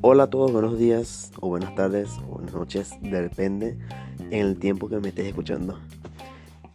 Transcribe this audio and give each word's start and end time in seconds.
Hola 0.00 0.24
a 0.24 0.30
todos, 0.30 0.52
buenos 0.52 0.78
días 0.78 1.32
o 1.40 1.48
buenas 1.48 1.74
tardes 1.74 2.10
o 2.18 2.34
buenas 2.34 2.52
noches, 2.52 2.90
depende 3.00 3.78
en 4.18 4.46
el 4.46 4.58
tiempo 4.58 4.90
que 4.90 4.98
me 4.98 5.08
estés 5.08 5.26
escuchando. 5.26 5.78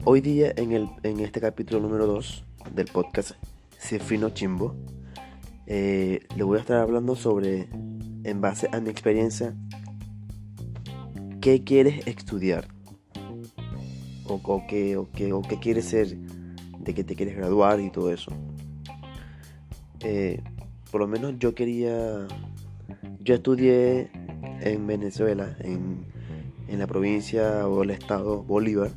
Hoy 0.05 0.21
día 0.21 0.54
en, 0.55 0.71
el, 0.71 0.89
en 1.04 1.20
este 1.20 1.39
capítulo 1.39 1.81
número 1.81 2.07
2 2.07 2.43
del 2.73 2.88
podcast 2.88 3.34
Cifrino 3.79 4.31
Chimbo, 4.31 4.75
eh, 5.65 6.20
le 6.36 6.43
voy 6.43 6.57
a 6.57 6.61
estar 6.61 6.77
hablando 6.77 7.15
sobre, 7.15 7.70
en 8.24 8.42
base 8.42 8.70
a 8.71 8.80
mi 8.80 8.90
experiencia, 8.90 9.56
qué 11.42 11.64
quieres 11.64 12.07
estudiar 12.07 12.68
o, 14.25 14.66
qué, 14.68 14.97
o, 14.97 15.10
qué, 15.11 15.34
o 15.34 15.42
qué 15.42 15.60
quieres 15.60 15.86
ser, 15.86 16.16
de 16.18 16.94
qué 16.94 17.04
te 17.04 17.16
quieres 17.16 17.36
graduar 17.36 17.80
y 17.80 17.89
todo 17.89 18.11
eso. 18.11 18.32
Eh, 20.00 20.42
por 20.92 21.02
lo 21.02 21.07
menos 21.07 21.39
yo 21.39 21.56
quería 21.56 22.28
yo 23.24 23.36
estudié 23.36 24.11
en 24.61 24.86
Venezuela, 24.86 25.55
en, 25.60 26.11
la 26.68 26.88
provincia 26.88 27.68
o 27.68 27.83
el 27.83 27.92
estado 27.92 28.44
Bolívar. 28.44 28.92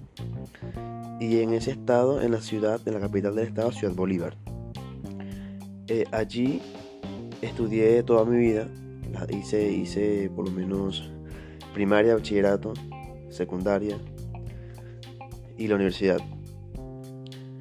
Y 1.20 1.40
en 1.40 1.52
ese 1.52 1.72
estado, 1.72 2.22
en 2.22 2.32
la 2.32 2.40
ciudad, 2.40 2.80
en 2.86 2.94
la 2.94 3.00
capital 3.00 3.36
del 3.36 3.48
estado, 3.48 3.70
Ciudad 3.70 3.94
Bolívar. 3.94 4.36
Eh, 5.86 6.04
allí 6.10 6.60
estudié 7.42 8.02
toda 8.02 8.24
mi 8.24 8.38
vida. 8.38 8.66
Hice, 9.30 9.72
hice 9.72 10.30
por 10.34 10.46
lo 10.46 10.50
menos 10.50 11.10
primaria, 11.72 12.14
bachillerato, 12.14 12.74
secundaria 13.30 13.98
y 15.56 15.68
la 15.68 15.74
universidad. 15.76 16.20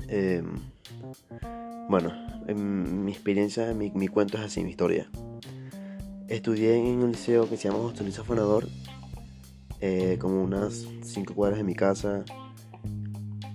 Em, 0.07 0.59
bueno, 1.89 2.11
en 2.47 3.05
mi 3.05 3.11
experiencia, 3.11 3.73
mi, 3.73 3.91
mi 3.91 4.07
cuento 4.07 4.37
es 4.37 4.43
así, 4.43 4.63
mi 4.63 4.71
historia. 4.71 5.09
Estudié 6.27 6.75
en 6.77 7.03
un 7.03 7.11
liceo 7.11 7.47
que 7.47 7.55
se 7.55 7.69
llama 7.69 7.83
José 7.83 8.03
Luis 8.03 8.17
Afonador, 8.17 8.67
eh, 9.79 10.17
como 10.19 10.41
unas 10.41 10.87
5 11.03 11.35
cuadras 11.35 11.59
de 11.59 11.63
mi 11.63 11.75
casa. 11.75 12.25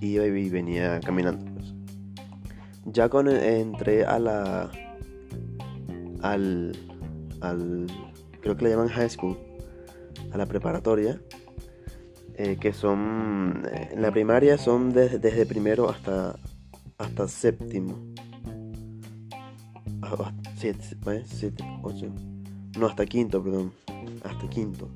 Iba 0.00 0.26
y 0.26 0.48
venía 0.48 1.00
caminando. 1.00 1.44
Pues. 1.52 1.74
Ya 2.86 3.08
cuando 3.08 3.32
entré 3.32 4.04
a 4.04 4.18
la. 4.18 4.70
Al, 6.22 6.72
al. 7.40 7.86
Creo 8.40 8.56
que 8.56 8.64
le 8.64 8.70
llaman 8.70 8.88
high 8.88 9.10
school. 9.10 9.38
A 10.32 10.38
la 10.38 10.46
preparatoria. 10.46 11.20
Eh, 12.34 12.56
que 12.60 12.72
son. 12.72 13.66
Eh, 13.72 13.90
en 13.92 14.02
la 14.02 14.10
primaria 14.10 14.58
son 14.58 14.92
desde 14.92 15.46
primero 15.46 15.88
hasta. 15.88 16.36
Hasta 16.98 17.28
séptimo. 17.28 18.10
7, 20.56 20.78
7, 21.26 21.64
8. 21.82 22.06
No, 22.78 22.86
hasta 22.86 23.06
quinto, 23.06 23.42
perdón. 23.42 23.72
Hasta 24.22 24.48
quinto. 24.50 24.90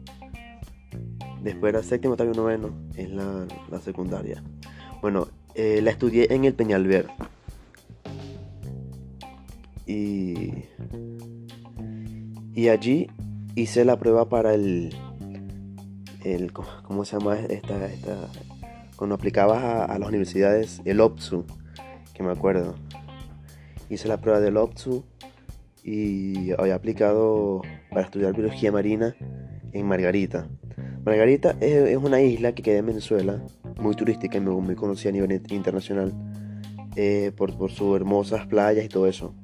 Después 1.42 1.72
era 1.72 1.82
séptimo, 1.82 2.12
octavo 2.12 2.32
y 2.32 2.36
noveno. 2.36 2.74
Es 2.96 3.10
la, 3.10 3.46
la 3.70 3.80
secundaria. 3.80 4.42
Bueno, 5.00 5.28
eh, 5.54 5.80
la 5.82 5.90
estudié 5.90 6.32
en 6.34 6.44
el 6.44 6.54
Peñalver. 6.54 7.08
Y, 9.86 10.64
y 12.55 12.69
allí 12.69 13.08
hice 13.55 13.84
la 13.84 13.98
prueba 13.98 14.28
para 14.28 14.55
el, 14.55 14.94
el 16.24 16.52
¿cómo 16.52 17.05
se 17.05 17.19
llama 17.19 17.38
esta, 17.38 17.86
esta 17.86 18.28
cuando 18.96 19.16
aplicabas 19.16 19.91
a, 19.91 19.98
las 19.98 20.08
universidades 20.08 20.80
el 20.84 21.01
OPSU, 21.01 21.45
que 22.14 22.23
me 22.23 22.30
acuerdo. 22.30 22.74
Hice 23.90 24.08
la 24.08 24.20
prueba 24.20 24.40
del 24.40 24.56
OPSU 24.56 25.05
y 25.83 26.52
había 26.52 26.74
aplicado 26.74 27.62
para 27.90 28.02
estudiar 28.02 28.33
biología 28.33 28.73
marina 28.73 29.14
en 29.73 29.86
Margarita. 29.86 30.48
Margarita 31.05 31.57
es, 31.61 31.96
una 31.96 32.23
isla 32.23 32.55
que 32.55 32.62
queda 32.62 32.78
en 32.78 32.86
Venezuela, 32.86 33.42
muy 33.78 33.95
turística 33.95 34.39
y 34.39 34.40
muy, 34.40 34.74
conocida 34.74 35.11
a 35.11 35.12
nivel 35.12 35.42
internacional 35.51 36.14
eh, 36.96 37.33
por, 37.36 37.57
por 37.58 37.70
sus 37.73 37.96
hermosas 37.96 38.46
playas 38.46 38.84
y 38.84 38.89
todo 38.89 39.07
eso. 39.07 39.34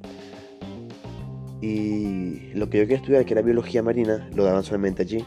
Y 1.60 2.52
lo 2.54 2.70
que 2.70 2.78
yo 2.78 2.84
quería 2.84 2.96
estudiar, 2.96 3.24
que 3.24 3.34
era 3.34 3.42
biología 3.42 3.82
marina, 3.82 4.28
lo 4.34 4.44
daban 4.44 4.64
solamente 4.64 5.02
allí. 5.02 5.24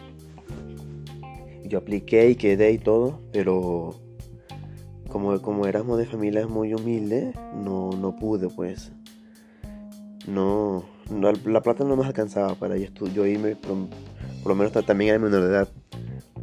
Yo 1.65 1.77
apliqué 1.77 2.29
y 2.29 2.35
quedé 2.35 2.71
y 2.71 2.77
todo, 2.77 3.19
pero 3.31 3.95
como, 5.09 5.39
como 5.41 5.67
éramos 5.67 5.99
de 5.99 6.05
familias 6.05 6.49
muy 6.49 6.73
humildes, 6.73 7.35
no, 7.63 7.91
no 7.91 8.15
pude 8.15 8.49
pues. 8.49 8.91
No, 10.27 10.85
la 11.45 11.61
plata 11.61 11.83
no 11.83 11.95
me 11.95 12.05
alcanzaba 12.05 12.55
para 12.55 12.77
yo 12.77 13.25
irme, 13.25 13.55
por, 13.55 13.77
lo 14.45 14.55
menos 14.55 14.71
también 14.85 15.11
era 15.11 15.19
menor 15.19 15.41
de 15.41 15.49
edad, 15.49 15.67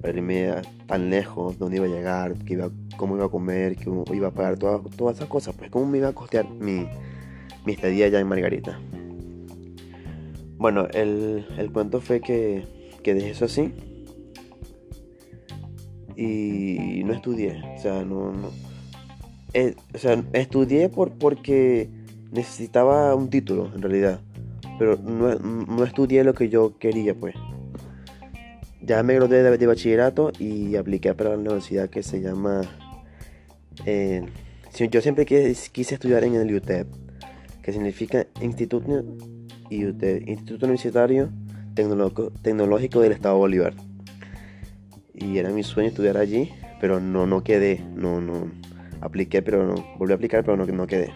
para 0.01 0.17
irme 0.17 0.53
tan 0.87 1.11
lejos, 1.11 1.59
dónde 1.59 1.79
iba 1.79 1.87
a 1.87 1.89
llegar, 1.89 2.35
que 2.45 2.53
iba, 2.53 2.71
cómo 2.97 3.17
iba 3.17 3.27
a 3.27 3.29
comer, 3.29 3.77
que 3.77 3.91
iba 4.13 4.29
a 4.29 4.31
pagar, 4.31 4.59
todas, 4.59 4.83
todas 4.97 5.17
esas 5.17 5.29
cosas, 5.29 5.55
pues 5.57 5.71
cómo 5.71 5.87
me 5.87 5.99
iba 5.99 6.09
a 6.09 6.13
costear 6.13 6.49
mi, 6.49 6.87
mi 7.65 7.73
estadía 7.73 8.07
allá 8.07 8.21
en 8.21 8.29
Margarita. 8.29 8.79
Bueno, 10.61 10.87
el, 10.95 11.45
el 11.59 11.73
cuento 11.73 12.01
fue 12.01 12.21
que, 12.21 12.65
que 13.03 13.15
dejé 13.15 13.31
eso 13.31 13.47
así 13.47 13.73
y 16.17 17.03
no 17.03 17.13
estudié, 17.15 17.61
o 17.77 17.81
sea, 17.81 18.05
no, 18.05 18.31
no 18.31 18.51
eh, 19.55 19.75
o 19.93 19.99
sea, 19.99 20.23
estudié 20.33 20.89
por, 20.89 21.13
porque 21.13 21.89
necesitaba 22.31 23.15
un 23.17 23.31
título 23.31 23.73
en 23.75 23.83
realidad 23.83 24.21
pero 24.81 24.97
no, 24.97 25.85
estudié 25.85 26.25
lo 26.25 26.33
que 26.33 26.49
yo 26.49 26.79
quería, 26.79 27.15
pues. 27.15 27.35
Ya 28.81 29.03
me 29.03 29.13
gradué 29.13 29.43
de, 29.43 29.67
bachillerato 29.67 30.33
y 30.39 30.75
apliqué 30.77 31.13
para 31.13 31.29
la 31.29 31.37
universidad 31.37 31.91
que 31.91 32.03
se 32.03 32.23
llama... 32.23 32.63
Eh, 33.85 34.25
yo 34.91 35.03
siempre 35.03 35.27
quise, 35.27 35.95
estudiar 35.95 36.25
en 36.25 36.35
el 36.37 36.55
UTEP, 36.55 36.87
que 37.63 37.73
significa 37.75 38.27
Instituto, 38.41 39.05
Instituto 39.71 40.67
Universitario 40.67 41.31
Tecnológico, 41.75 43.01
del 43.01 43.13
Estado 43.13 43.37
Bolívar. 43.37 43.75
Y 45.15 45.39
era 45.39 45.51
mi 45.51 45.63
sueño 45.63 45.89
estudiar 45.89 46.17
allí, 46.17 46.51
pero 46.81 47.01
no, 47.01 47.27
no 47.27 47.43
quedé, 47.43 47.85
no, 47.95 48.21
no, 48.21 48.51
apliqué, 49.01 49.43
pero 49.43 49.67
no, 49.67 49.85
volví 49.99 50.13
a 50.13 50.17
aplicar, 50.17 50.45
pero 50.45 50.57
no, 50.57 50.67
no 50.67 50.87
quedé. 50.87 51.13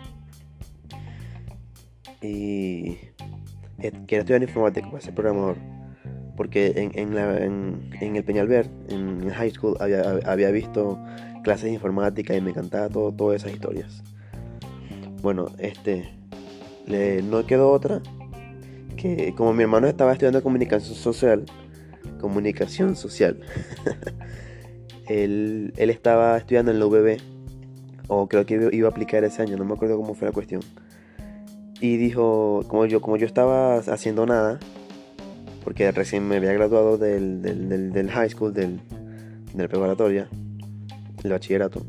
Y 2.23 2.99
eh, 3.79 3.93
quería 4.07 4.21
estudiar 4.21 4.43
informática 4.43 4.89
para 4.91 5.01
ser 5.01 5.15
programador. 5.15 5.57
Porque 6.37 6.73
en, 6.77 7.17
en, 7.17 8.17
el 8.17 8.25
Peñalver, 8.25 8.69
en, 8.89 9.29
high 9.31 9.51
school, 9.51 9.77
había, 9.79 10.03
había, 10.27 10.51
visto 10.51 10.99
clases 11.45 11.65
de 11.67 11.73
informática 11.73 12.35
y 12.35 12.41
me 12.41 12.51
encantaba 12.51 12.89
todo, 12.89 13.13
todas 13.13 13.43
esas 13.43 13.53
historias. 13.53 14.03
Bueno, 15.23 15.47
este, 15.59 16.11
no 17.25 17.47
quedó 17.47 17.71
otra 17.71 18.03
que 18.97 19.35
como 19.37 19.53
mi 19.53 19.63
hermano 19.63 19.87
estaba 19.87 20.13
estudiando 20.13 20.43
comunicación 20.43 20.97
social, 20.97 21.45
comunicación 22.21 22.97
social, 22.97 23.41
él, 25.09 25.73
él 25.77 25.91
estaba 25.91 26.37
estudiando 26.37 26.71
en 26.71 26.79
la 26.79 26.87
UBB, 26.87 27.19
o 28.09 28.29
creo 28.29 28.45
que 28.47 28.69
iba 28.73 28.89
a 28.89 28.91
aplicar 28.91 29.25
ese 29.25 29.43
año, 29.43 29.57
no 29.57 29.65
me 29.65 29.75
acuerdo 29.75 29.97
cómo 29.97 30.15
fue 30.15 30.29
la 30.29 30.33
cuestión 30.33 30.61
y 31.85 31.99
dijo, 31.99 32.63
como 32.69 32.87
yo, 32.87 33.03
como 33.03 33.19
yo 33.19 33.27
estaba 33.27 33.77
haciendo 33.77 34.25
nada, 34.25 34.59
porque 35.63 35.91
recién 35.93 36.27
me 36.27 36.37
había 36.37 36.55
graduado 36.55 36.97
del, 36.97 37.43
del, 37.43 38.11
high 38.11 38.31
school, 38.31 38.55
del, 38.55 38.81
del 39.53 39.69
preparatoria, 39.69 40.29
del 41.23 41.33
bachillerato. 41.33 41.85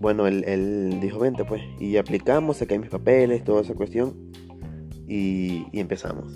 Bueno, 0.00 0.26
él, 0.26 0.98
dijo, 1.00 1.20
vente 1.20 1.44
pues, 1.44 1.62
y 1.78 1.96
aplicamos, 1.98 2.56
saqué 2.56 2.78
mis 2.80 2.90
papeles, 2.90 3.44
toda 3.44 3.62
esa 3.62 3.74
cuestión, 3.74 4.31
y, 5.06 5.66
y 5.72 5.80
empezamos. 5.80 6.34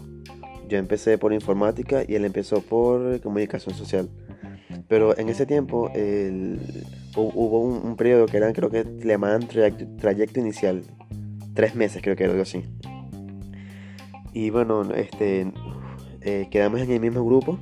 Yo 0.68 0.78
empecé 0.78 1.16
por 1.18 1.32
informática 1.32 2.02
y 2.06 2.14
él 2.16 2.24
empezó 2.24 2.60
por 2.60 3.20
comunicación 3.20 3.74
social. 3.74 4.08
Pero 4.88 5.16
en 5.18 5.28
ese 5.28 5.46
tiempo 5.46 5.90
hubo 7.16 7.60
un, 7.60 7.96
periodo 7.96 8.26
que 8.26 8.36
eran, 8.36 8.52
creo 8.52 8.70
que 8.70 8.84
le 8.84 9.06
llamaban 9.06 9.46
trayecto 9.48 10.40
inicial, 10.40 10.82
tres 11.54 11.74
meses 11.74 12.02
creo 12.02 12.14
que 12.16 12.24
era 12.24 12.32
algo 12.32 12.42
así. 12.42 12.64
Y 14.32 14.50
bueno, 14.50 14.82
este, 14.94 15.52
eh, 16.20 16.48
quedamos 16.50 16.80
en 16.80 16.90
el 16.90 17.00
mismo 17.00 17.24
grupo 17.24 17.58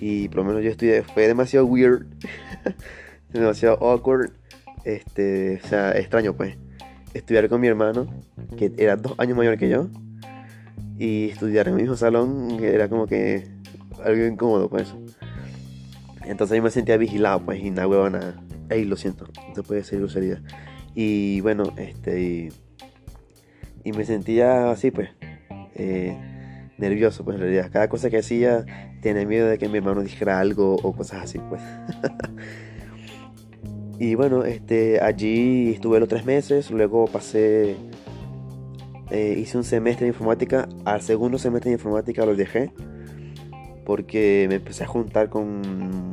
y 0.00 0.28
por 0.28 0.38
lo 0.38 0.44
menos 0.44 0.62
yo 0.62 0.70
estudié, 0.70 1.02
fue 1.02 1.26
demasiado 1.26 1.66
weird, 1.66 2.06
demasiado 3.32 3.76
awkward, 3.84 4.32
este, 4.84 5.60
o 5.62 5.66
sea, 5.66 5.92
extraño 5.92 6.34
pues, 6.34 6.56
estudiar 7.14 7.48
con 7.48 7.60
mi 7.60 7.68
hermano, 7.68 8.06
que 8.58 8.72
era 8.76 8.96
dos 8.96 9.14
años 9.18 9.36
mayor 9.36 9.56
que 9.56 9.68
yo, 9.68 9.88
y 10.98 11.30
estudiar 11.30 11.68
en 11.68 11.74
el 11.74 11.80
mismo 11.80 11.96
salón 11.96 12.58
era 12.62 12.88
como 12.88 13.06
que 13.06 13.48
algo 14.04 14.26
incómodo, 14.26 14.68
pues. 14.68 14.94
Entonces 16.24 16.56
yo 16.56 16.62
me 16.62 16.70
sentía 16.70 16.96
vigilado, 16.96 17.44
pues, 17.44 17.62
y 17.62 17.70
nada, 17.70 17.88
huevona. 17.88 18.34
Ey, 18.70 18.84
lo 18.84 18.96
siento, 18.96 19.26
no 19.56 19.62
puede 19.62 19.84
ser 19.84 20.00
grosería. 20.00 20.42
Y 20.94 21.40
bueno, 21.40 21.72
este. 21.76 22.50
Y, 23.84 23.92
me 23.92 24.04
sentía 24.04 24.70
así, 24.70 24.90
pues. 24.90 25.10
Eh, 25.74 26.16
nervioso, 26.78 27.24
pues 27.24 27.36
en 27.36 27.42
realidad. 27.42 27.70
Cada 27.72 27.88
cosa 27.88 28.10
que 28.10 28.18
hacía 28.18 28.64
tenía 29.02 29.26
miedo 29.26 29.48
de 29.48 29.58
que 29.58 29.68
mi 29.68 29.78
hermano 29.78 30.02
dijera 30.02 30.40
algo 30.40 30.76
o 30.76 30.94
cosas 30.94 31.24
así, 31.24 31.38
pues. 31.48 31.62
y 33.98 34.14
bueno, 34.14 34.44
este, 34.44 35.00
allí 35.00 35.72
estuve 35.72 36.00
los 36.00 36.08
tres 36.08 36.24
meses, 36.24 36.70
luego 36.70 37.06
pasé, 37.06 37.76
eh, 39.10 39.36
hice 39.38 39.56
un 39.56 39.64
semestre 39.64 40.06
de 40.06 40.12
informática, 40.12 40.68
al 40.84 41.02
segundo 41.02 41.38
semestre 41.38 41.70
de 41.70 41.76
informática 41.76 42.26
lo 42.26 42.34
dejé 42.34 42.72
porque 43.84 44.46
me 44.48 44.56
empecé 44.56 44.84
a 44.84 44.86
juntar 44.86 45.28
con 45.28 45.60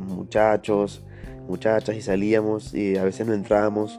muchachos, 0.06 1.02
muchachas 1.48 1.96
y 1.96 2.02
salíamos 2.02 2.74
y 2.74 2.96
a 2.96 3.04
veces 3.04 3.26
no 3.26 3.32
entrábamos 3.32 3.98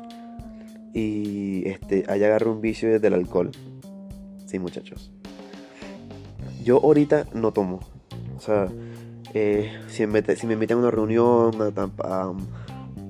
y 0.94 1.68
este, 1.68 2.06
allá 2.08 2.28
agarré 2.28 2.50
un 2.50 2.62
vicio 2.62 2.92
desde 2.92 3.08
el 3.08 3.16
alcohol. 3.16 3.52
Sí, 4.46 4.60
muchachos. 4.60 5.12
Yo 6.64 6.80
ahorita 6.84 7.26
no 7.34 7.52
tomo. 7.52 7.80
O 8.38 8.40
sea, 8.40 8.68
eh, 9.34 9.72
si, 9.88 10.06
me, 10.06 10.22
si 10.36 10.46
me 10.46 10.54
invitan 10.54 10.78
a 10.78 10.82
una 10.82 10.92
reunión, 10.92 11.54
a, 12.00 12.34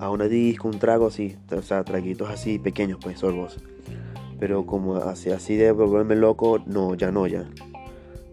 una 0.10 0.28
disco, 0.28 0.68
un 0.68 0.80
trago 0.80 1.08
así, 1.08 1.36
o 1.52 1.62
sea, 1.62 1.84
traguitos 1.84 2.30
así 2.30 2.60
pequeños, 2.60 3.00
pues 3.02 3.20
sorbos. 3.20 3.60
Pero 4.40 4.66
como 4.66 4.96
así, 4.96 5.30
así 5.32 5.56
de 5.56 5.72
volverme 5.72 6.16
loco, 6.16 6.60
no, 6.66 6.96
ya 6.96 7.12
no, 7.12 7.28
ya. 7.28 7.50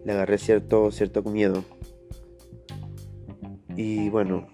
Le 0.05 0.11
agarré 0.11 0.37
cierto, 0.37 0.91
cierto 0.91 1.21
miedo. 1.23 1.63
Y 3.75 4.09
bueno, 4.09 4.47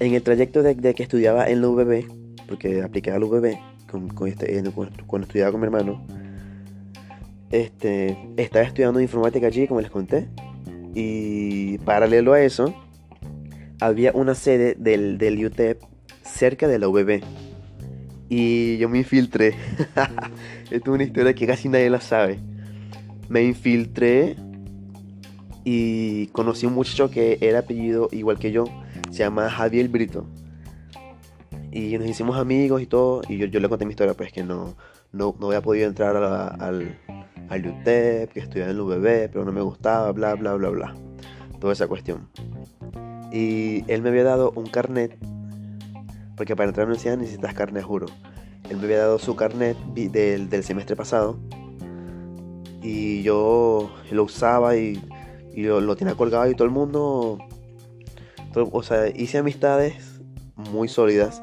en 0.00 0.14
el 0.14 0.22
trayecto 0.22 0.62
de, 0.62 0.76
que 0.76 1.02
estudiaba 1.02 1.48
en 1.48 1.60
la 1.60 1.68
UBB, 1.68 2.04
porque 2.46 2.82
apliqué 2.82 3.10
a 3.10 3.18
la 3.18 3.26
UBB 3.26 3.58
este, 4.26 4.70
cuando 5.06 5.26
estudiaba 5.26 5.50
con 5.50 5.60
mi 5.60 5.66
hermano, 5.66 6.06
este, 7.50 8.16
estaba 8.36 8.64
estudiando 8.64 9.00
informática 9.00 9.46
allí, 9.46 9.66
como 9.66 9.80
les 9.80 9.90
conté. 9.90 10.28
Y 10.94 11.78
paralelo 11.78 12.32
a 12.32 12.40
eso, 12.40 12.74
había 13.80 14.12
una 14.12 14.34
sede 14.34 14.74
del, 14.78 15.18
del 15.18 15.44
UTEP 15.44 15.82
cerca 16.22 16.68
de 16.68 16.78
la 16.78 16.88
UBB. 16.88 17.22
Y 18.28 18.76
yo 18.78 18.88
me 18.88 18.98
infiltré. 18.98 19.54
Esto 20.70 20.90
es 20.90 20.94
una 20.94 21.04
historia 21.04 21.34
que 21.34 21.46
casi 21.46 21.68
nadie 21.68 21.88
la 21.88 22.00
sabe. 22.00 22.38
Me 23.28 23.42
infiltré 23.42 24.36
y 25.64 26.26
conocí 26.28 26.66
a 26.66 26.68
un 26.68 26.74
muchacho 26.74 27.10
que 27.10 27.38
era 27.40 27.60
apellido 27.60 28.08
igual 28.12 28.38
que 28.38 28.52
yo. 28.52 28.64
Se 29.10 29.18
llama 29.18 29.48
Javier 29.48 29.88
Brito. 29.88 30.26
Y 31.70 31.96
nos 31.98 32.08
hicimos 32.08 32.36
amigos 32.36 32.82
y 32.82 32.86
todo. 32.86 33.22
Y 33.28 33.38
yo, 33.38 33.46
yo 33.46 33.60
le 33.60 33.68
conté 33.68 33.86
mi 33.86 33.92
historia, 33.92 34.14
pues 34.14 34.32
que 34.32 34.42
no, 34.42 34.76
no, 35.12 35.34
no 35.38 35.46
había 35.48 35.62
podido 35.62 35.88
entrar 35.88 36.16
al, 36.16 36.98
al 37.48 37.66
UTEP, 37.66 38.32
que 38.32 38.40
estudiaba 38.40 38.70
en 38.70 38.76
el 38.76 38.80
UBB, 38.80 39.30
pero 39.30 39.44
no 39.44 39.52
me 39.52 39.60
gustaba, 39.62 40.10
bla, 40.12 40.34
bla, 40.34 40.54
bla, 40.54 40.68
bla. 40.70 40.94
Toda 41.60 41.72
esa 41.72 41.86
cuestión. 41.86 42.28
Y 43.32 43.84
él 43.88 44.02
me 44.02 44.08
había 44.08 44.24
dado 44.24 44.52
un 44.54 44.66
carnet, 44.66 45.18
porque 46.36 46.56
para 46.56 46.68
entrar 46.68 46.84
a 46.84 46.86
la 46.86 46.92
universidad 46.94 47.18
necesitas 47.18 47.54
carnet, 47.54 47.84
juro. 47.84 48.06
Él 48.70 48.76
me 48.76 48.84
había 48.84 48.98
dado 48.98 49.18
su 49.18 49.36
carnet 49.36 49.76
del, 49.94 50.48
del 50.48 50.64
semestre 50.64 50.96
pasado 50.96 51.38
y 52.82 53.22
yo 53.22 53.90
lo 54.10 54.24
usaba 54.24 54.76
y, 54.76 55.02
y 55.54 55.62
lo, 55.62 55.96
tenía 55.96 56.14
colgado 56.14 56.50
y 56.50 56.54
todo 56.54 56.64
el 56.64 56.70
mundo, 56.70 57.38
o 58.54 58.82
sea, 58.82 59.08
hice 59.08 59.38
amistades 59.38 60.20
muy 60.56 60.88
sólidas 60.88 61.42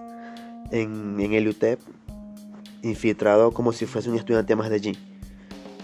en, 0.72 1.20
en 1.20 1.34
el 1.34 1.48
UTEP, 1.48 1.80
infiltrado 2.84 3.52
como 3.52 3.74
si 3.74 3.86
fuese 3.86 4.10
un 4.10 4.16
estudiante 4.16 4.56
más 4.56 4.70
de 4.70 4.76
allí 4.76 4.98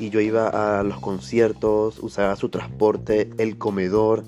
y 0.01 0.09
yo 0.09 0.19
iba 0.19 0.80
a 0.80 0.83
los 0.83 1.00
conciertos, 1.00 2.00
usaba 2.00 2.36
su 2.36 2.50
transporte, 2.50 3.30
el 3.38 3.59
comedor, 3.59 4.24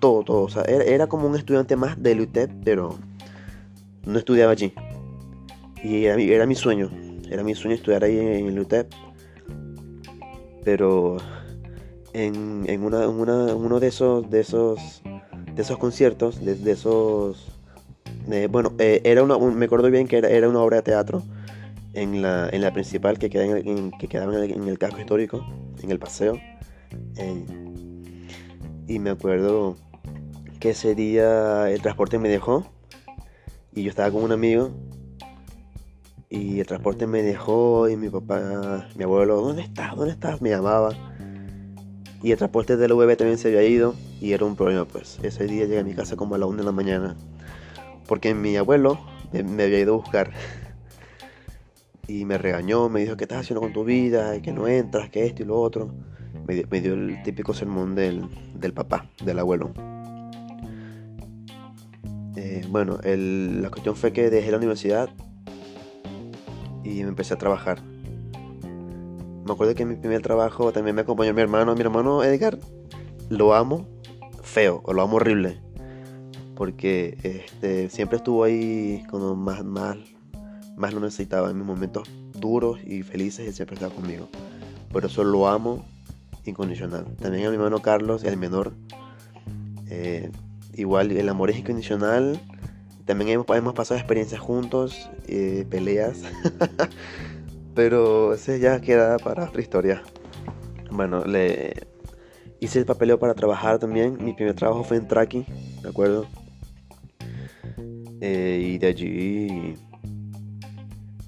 todo, 0.00 0.22
todo. 0.22 0.42
O 0.42 0.48
sea, 0.48 0.62
era, 0.62 1.06
como 1.06 1.26
un 1.26 1.36
estudiante 1.36 1.76
más 1.76 2.00
del 2.02 2.20
UTEP, 2.20 2.50
pero 2.64 2.96
no 4.04 4.18
estudiaba 4.18 4.52
allí. 4.52 4.72
Y 5.82 6.04
era, 6.06 6.46
mi 6.46 6.54
sueño, 6.54 6.90
era 7.30 7.42
mi 7.42 7.54
sueño 7.54 7.74
estudiar 7.74 8.04
ahí 8.04 8.18
en 8.18 8.46
el 8.46 8.58
UTEP. 8.58 8.92
Pero 10.64 11.18
en, 12.12 12.64
en, 12.66 12.82
una, 12.82 13.06
uno 13.08 13.80
de 13.80 13.86
esos, 13.86 14.28
de 14.30 14.40
esos, 14.40 15.02
de 15.54 15.62
esos 15.62 15.78
conciertos, 15.78 16.44
de, 16.44 16.72
esos, 16.72 17.46
bueno, 18.50 18.72
eh, 18.78 19.00
era 19.04 19.22
una, 19.22 19.38
me 19.38 19.66
acuerdo 19.66 19.90
bien 19.90 20.08
que 20.08 20.18
era, 20.18 20.28
era 20.28 20.48
una 20.48 20.60
obra 20.60 20.78
de 20.78 20.82
teatro 20.82 21.22
en 21.96 22.20
la, 22.22 22.48
en 22.50 22.62
la 22.62 22.72
principal 22.72 23.18
que, 23.18 23.30
queda 23.30 23.58
en, 23.58 23.90
que 23.92 24.06
quedaba 24.06 24.44
en 24.44 24.68
el, 24.68 24.78
casco 24.78 25.00
histórico, 25.00 25.46
en 25.82 25.90
el 25.90 25.98
paseo. 25.98 26.38
Y 28.88 28.98
me 28.98 29.10
acuerdo 29.10 29.76
que 30.58 30.70
ese 30.70 30.94
día 30.94 31.70
el 31.70 31.82
transporte 31.82 32.18
me 32.18 32.28
dejó 32.28 32.66
y 33.74 33.82
yo 33.82 33.90
estaba 33.90 34.10
con 34.10 34.22
un 34.22 34.32
amigo 34.32 34.70
y 36.28 36.60
el 36.60 36.66
transporte 36.66 37.06
me 37.06 37.22
dejó 37.22 37.88
y 37.88 37.96
mi 37.96 38.08
papá, 38.08 38.88
mi 38.96 39.04
abuelo, 39.04 39.40
¿dónde 39.40 39.62
estás? 39.62 39.94
¿Dónde 39.94 40.12
estás? 40.12 40.42
Me 40.42 40.50
llamaba. 40.50 40.90
Y 42.22 42.32
el 42.32 42.38
transporte 42.38 42.76
del 42.76 42.92
UV 42.92 43.16
también 43.16 43.38
se 43.38 43.48
había 43.48 43.62
ido 43.62 43.94
y 44.20 44.32
era 44.32 44.44
un 44.44 44.56
problema 44.56 44.84
pues. 44.84 45.18
Ese 45.22 45.44
día 45.46 45.64
llegué 45.64 45.78
a 45.78 45.84
mi 45.84 45.94
casa 45.94 46.16
como 46.16 46.34
a 46.34 46.38
la 46.38 46.46
1 46.46 46.58
de 46.58 46.64
la 46.64 46.72
mañana 46.72 47.16
porque 48.06 48.34
mi 48.34 48.56
abuelo 48.56 48.98
me 49.32 49.64
había 49.64 49.80
ido 49.80 49.94
a 49.94 49.96
buscar 49.96 50.32
y 52.08 52.24
me 52.24 52.38
regañó, 52.38 52.88
me 52.88 53.00
dijo, 53.00 53.16
¿qué 53.16 53.24
estás 53.24 53.40
haciendo 53.40 53.60
con 53.60 53.72
tu 53.72 53.84
vida? 53.84 54.40
Que 54.40 54.52
no 54.52 54.68
entras, 54.68 55.10
que 55.10 55.26
esto 55.26 55.42
y 55.42 55.46
lo 55.46 55.60
otro. 55.60 55.92
Me, 56.46 56.80
dio 56.80 56.94
el 56.94 57.22
típico 57.24 57.52
sermón 57.52 57.96
del, 57.96 58.28
del 58.54 58.72
papá, 58.72 59.10
del 59.24 59.40
abuelo. 59.40 59.72
Eh, 62.36 62.64
bueno, 62.68 62.98
la 63.02 63.70
cuestión 63.70 63.96
fue 63.96 64.12
que 64.12 64.30
dejé 64.30 64.50
la 64.50 64.58
universidad 64.58 65.08
y 66.84 67.02
me 67.02 67.08
empecé 67.08 67.34
a 67.34 67.38
trabajar. 67.38 67.82
Me 67.82 69.52
acuerdo 69.52 69.74
que 69.74 69.82
en 69.82 69.90
mi 69.90 69.96
primer 69.96 70.22
trabajo 70.22 70.72
también 70.72 70.94
me 70.96 71.02
acompañó 71.02 71.32
mi 71.32 71.40
hermano. 71.40 71.74
Mi 71.74 71.80
hermano 71.80 72.22
Edgar 72.22 72.58
lo 73.28 73.54
amo 73.54 73.86
feo, 74.42 74.82
o 74.84 74.92
lo 74.92 75.02
amo 75.02 75.16
horrible. 75.16 75.60
Porque 76.54 77.18
este, 77.22 77.88
siempre 77.90 78.16
estuvo 78.16 78.44
ahí 78.44 79.04
cuando 79.10 79.34
más, 79.34 79.64
más 79.64 79.96
más 80.76 80.92
lo 80.92 81.00
necesitaba 81.00 81.50
en 81.50 81.56
mis 81.56 81.66
momentos 81.66 82.08
duros 82.34 82.78
y 82.84 83.02
felices, 83.02 83.48
él 83.48 83.54
siempre 83.54 83.74
estaba 83.74 83.94
conmigo. 83.94 84.28
Por 84.92 85.04
eso 85.04 85.24
lo 85.24 85.48
amo 85.48 85.84
incondicional. 86.44 87.06
También 87.16 87.46
a 87.46 87.50
mi 87.50 87.56
hermano 87.56 87.80
Carlos, 87.80 88.22
el 88.22 88.36
menor. 88.36 88.74
Eh, 89.88 90.30
igual 90.76 91.10
el 91.10 91.28
amor 91.28 91.50
es 91.50 91.58
incondicional. 91.58 92.40
También 93.04 93.30
hemos, 93.30 93.46
hemos 93.56 93.74
pasado 93.74 93.98
experiencias 93.98 94.40
juntos, 94.40 95.10
eh, 95.26 95.66
peleas. 95.68 96.22
Pero 97.74 98.34
ese 98.34 98.58
ya 98.58 98.80
queda 98.80 99.18
para 99.18 99.44
otra 99.44 99.60
historia. 99.60 100.02
Bueno, 100.90 101.24
le 101.24 101.86
hice 102.60 102.78
el 102.78 102.86
papeleo 102.86 103.18
para 103.18 103.34
trabajar 103.34 103.78
también. 103.78 104.18
Mi 104.22 104.32
primer 104.32 104.54
trabajo 104.54 104.82
fue 104.82 104.96
en 104.96 105.06
Traki, 105.06 105.44
¿de 105.82 105.88
acuerdo? 105.88 106.26
Eh, 108.20 108.72
y 108.72 108.78
de 108.78 108.86
allí 108.86 109.74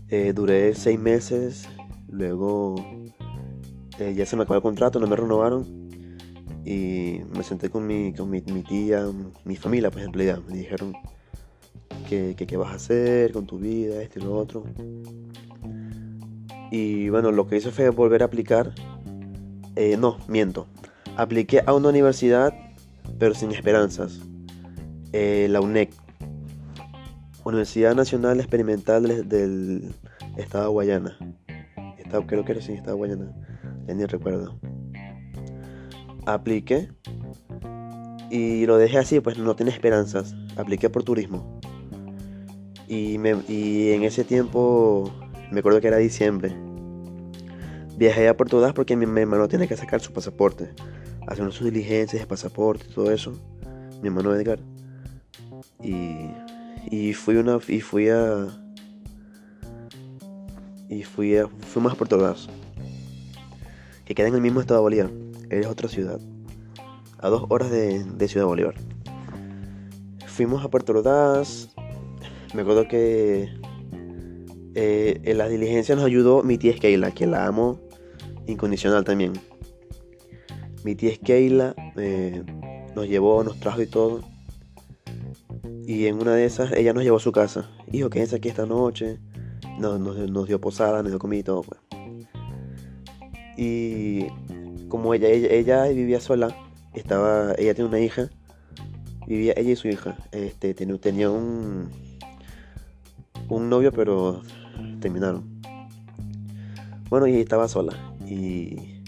eh, 0.09 0.33
duré 0.33 0.75
seis 0.75 0.99
meses, 0.99 1.69
luego 2.09 2.76
eh, 3.99 4.14
ya 4.14 4.25
se 4.25 4.37
me 4.37 4.45
acabó 4.45 4.57
el 4.57 4.62
contrato, 4.62 4.99
no 4.99 5.07
me 5.07 5.17
renovaron 5.17 5.88
y 6.69 7.23
me 7.35 7.43
senté 7.45 7.71
con 7.71 7.87
mi, 7.87 8.13
con 8.13 8.29
mi, 8.29 8.43
tía, 8.43 9.07
mi 9.47 9.57
familia, 9.57 9.91
pues 9.91 10.05
en 10.05 10.13
realidad, 10.13 10.43
me 10.47 10.59
dijeron 10.59 10.93
que, 12.07 12.35
qué 12.37 12.57
vas 12.59 12.73
a 12.73 12.75
hacer 12.75 13.33
con 13.33 13.47
tu 13.47 13.59
vida, 13.59 14.03
esto 14.03 14.19
y 14.19 14.23
lo 14.23 14.37
otro. 14.37 14.65
Y 16.71 17.09
bueno, 17.09 17.33
lo 17.33 17.47
que 17.47 17.57
hice 17.57 17.71
fue 17.71 17.89
volver 17.89 18.21
a 18.21 18.27
aplicar. 18.27 18.75
Eh, 19.77 19.97
no, 19.97 20.19
miento. 20.29 20.67
Apliqué 21.17 21.63
a 21.65 21.73
una 21.73 21.89
universidad, 21.89 22.53
pero 23.19 23.35
sin 23.35 23.51
esperanzas. 23.53 24.21
la 25.15 25.63
UNEC, 25.63 25.91
Universidad 27.45 27.95
Nacional 27.95 28.41
Experimental 28.41 29.27
del 29.27 29.95
Estado 30.37 30.65
de 30.65 30.71
Guayana. 30.71 31.19
creo 32.27 32.45
que 32.45 32.53
era 32.53 32.61
sí, 32.61 32.75
Estado 32.75 32.93
de 32.93 32.99
Guayana. 32.99 33.33
Ya 33.87 33.95
ni 33.95 34.05
recuerdo. 34.05 34.61
Apliqué 36.28 36.90
y 38.30 38.66
lo 38.66 38.76
dejé 38.76 38.99
así, 38.99 39.20
pues 39.20 39.38
no 39.38 39.56
tiene 39.56 39.73
esperanzas. 39.73 40.35
Apliqué 40.56 40.90
por 40.90 41.02
turismo. 41.02 41.58
Y, 42.87 43.16
me, 43.16 43.37
y 43.49 43.92
en 43.92 44.02
ese 44.02 44.25
tiempo, 44.25 45.11
me 45.50 45.61
acuerdo 45.61 45.80
que 45.80 45.88
era 45.88 45.97
diciembre. 45.97 46.54
viajé 47.97 48.28
a 48.28 48.37
Puerto 48.37 48.58
Ordaz 48.58 48.75
porque 48.75 48.94
mi, 48.94 49.04
hermano 49.04 49.49
tiene 49.49 49.66
que 49.66 49.76
sacar 49.76 50.00
su 50.00 50.12
pasaporte, 50.12 50.75
haciendo 51.26 51.50
sus 51.50 51.64
diligencias 51.64 52.26
pasaporte 52.26 52.85
y 52.90 52.92
todo 52.92 53.11
eso. 53.11 53.32
Mi 54.02 54.08
hermano 54.08 54.35
Edgar. 54.35 54.61
Y, 55.82 56.30
y 56.90 57.14
fui 57.14 57.37
una 57.37 57.58
y 57.66 57.80
fui 57.80 58.11
a 58.11 58.49
y 60.90 61.04
fui 61.04 61.38
a 61.38 61.49
fuimos 61.49 61.92
a 61.92 61.97
Puerto 61.97 62.16
Ordaz, 62.16 62.49
que 64.04 64.14
queda 64.14 64.28
en 64.28 64.35
el 64.35 64.42
mismo 64.42 64.61
estado 64.61 64.80
de 64.80 64.82
Bolívar. 64.82 65.27
Es 65.50 65.67
otra 65.67 65.88
ciudad, 65.88 66.21
a 67.19 67.28
dos 67.28 67.47
horas 67.49 67.71
de, 67.71 68.05
de 68.05 68.28
Ciudad 68.28 68.47
Bolívar. 68.47 68.75
Fuimos 70.26 70.64
a 70.64 70.69
Puerto 70.69 70.93
Ordaz. 70.93 71.75
Me 72.55 72.62
acuerdo 72.62 72.87
que 72.87 73.49
eh, 74.75 75.21
en 75.25 75.38
las 75.38 75.50
diligencias 75.50 75.97
nos 75.97 76.07
ayudó 76.07 76.43
mi 76.43 76.59
tía 76.59 76.75
Keila, 76.75 77.11
que 77.11 77.26
la 77.26 77.47
amo 77.47 77.81
incondicional 78.47 79.05
también. 79.05 79.33
Mi 80.85 80.95
tía 80.95 81.17
Keila 81.17 81.75
eh, 81.97 82.45
nos 82.95 83.09
llevó, 83.09 83.43
nos 83.43 83.59
trajo 83.59 83.83
y 83.83 83.87
todo. 83.87 84.21
Y 85.85 86.07
en 86.07 86.21
una 86.21 86.35
de 86.35 86.45
esas, 86.45 86.73
ella 86.73 86.93
nos 86.93 87.02
llevó 87.02 87.17
a 87.17 87.21
su 87.21 87.33
casa. 87.33 87.71
Hijo, 87.90 88.11
quédense 88.11 88.37
aquí 88.37 88.49
esta 88.49 88.67
noche. 88.67 89.19
Nos, 89.78 89.99
nos 89.99 90.47
dio 90.47 90.61
posada, 90.61 91.02
nos 91.02 91.11
dio 91.11 91.19
comida 91.19 91.40
y 91.40 91.45
todo. 91.45 91.62
Pues. 91.62 91.88
Y 93.59 94.29
como 94.88 95.12
ella, 95.15 95.29
ella, 95.29 95.49
ella 95.49 95.88
vivía 95.88 96.21
sola, 96.21 96.57
estaba, 96.95 97.55
ella 97.59 97.75
tiene 97.75 97.88
una 97.88 97.99
hija, 97.99 98.31
vivía 99.27 99.53
ella 99.57 99.73
y 99.73 99.77
su 99.77 99.88
hija. 99.88 100.17
Este, 100.31 100.75
tenía, 100.75 100.97
tenía 100.99 101.29
un, 101.29 101.91
un 103.49 103.69
novio, 103.69 103.91
pero 103.93 104.43
terminaron. 105.00 105.61
Bueno, 107.11 107.27
y 107.27 107.41
estaba 107.41 107.67
sola. 107.67 108.15
Y, 108.29 109.03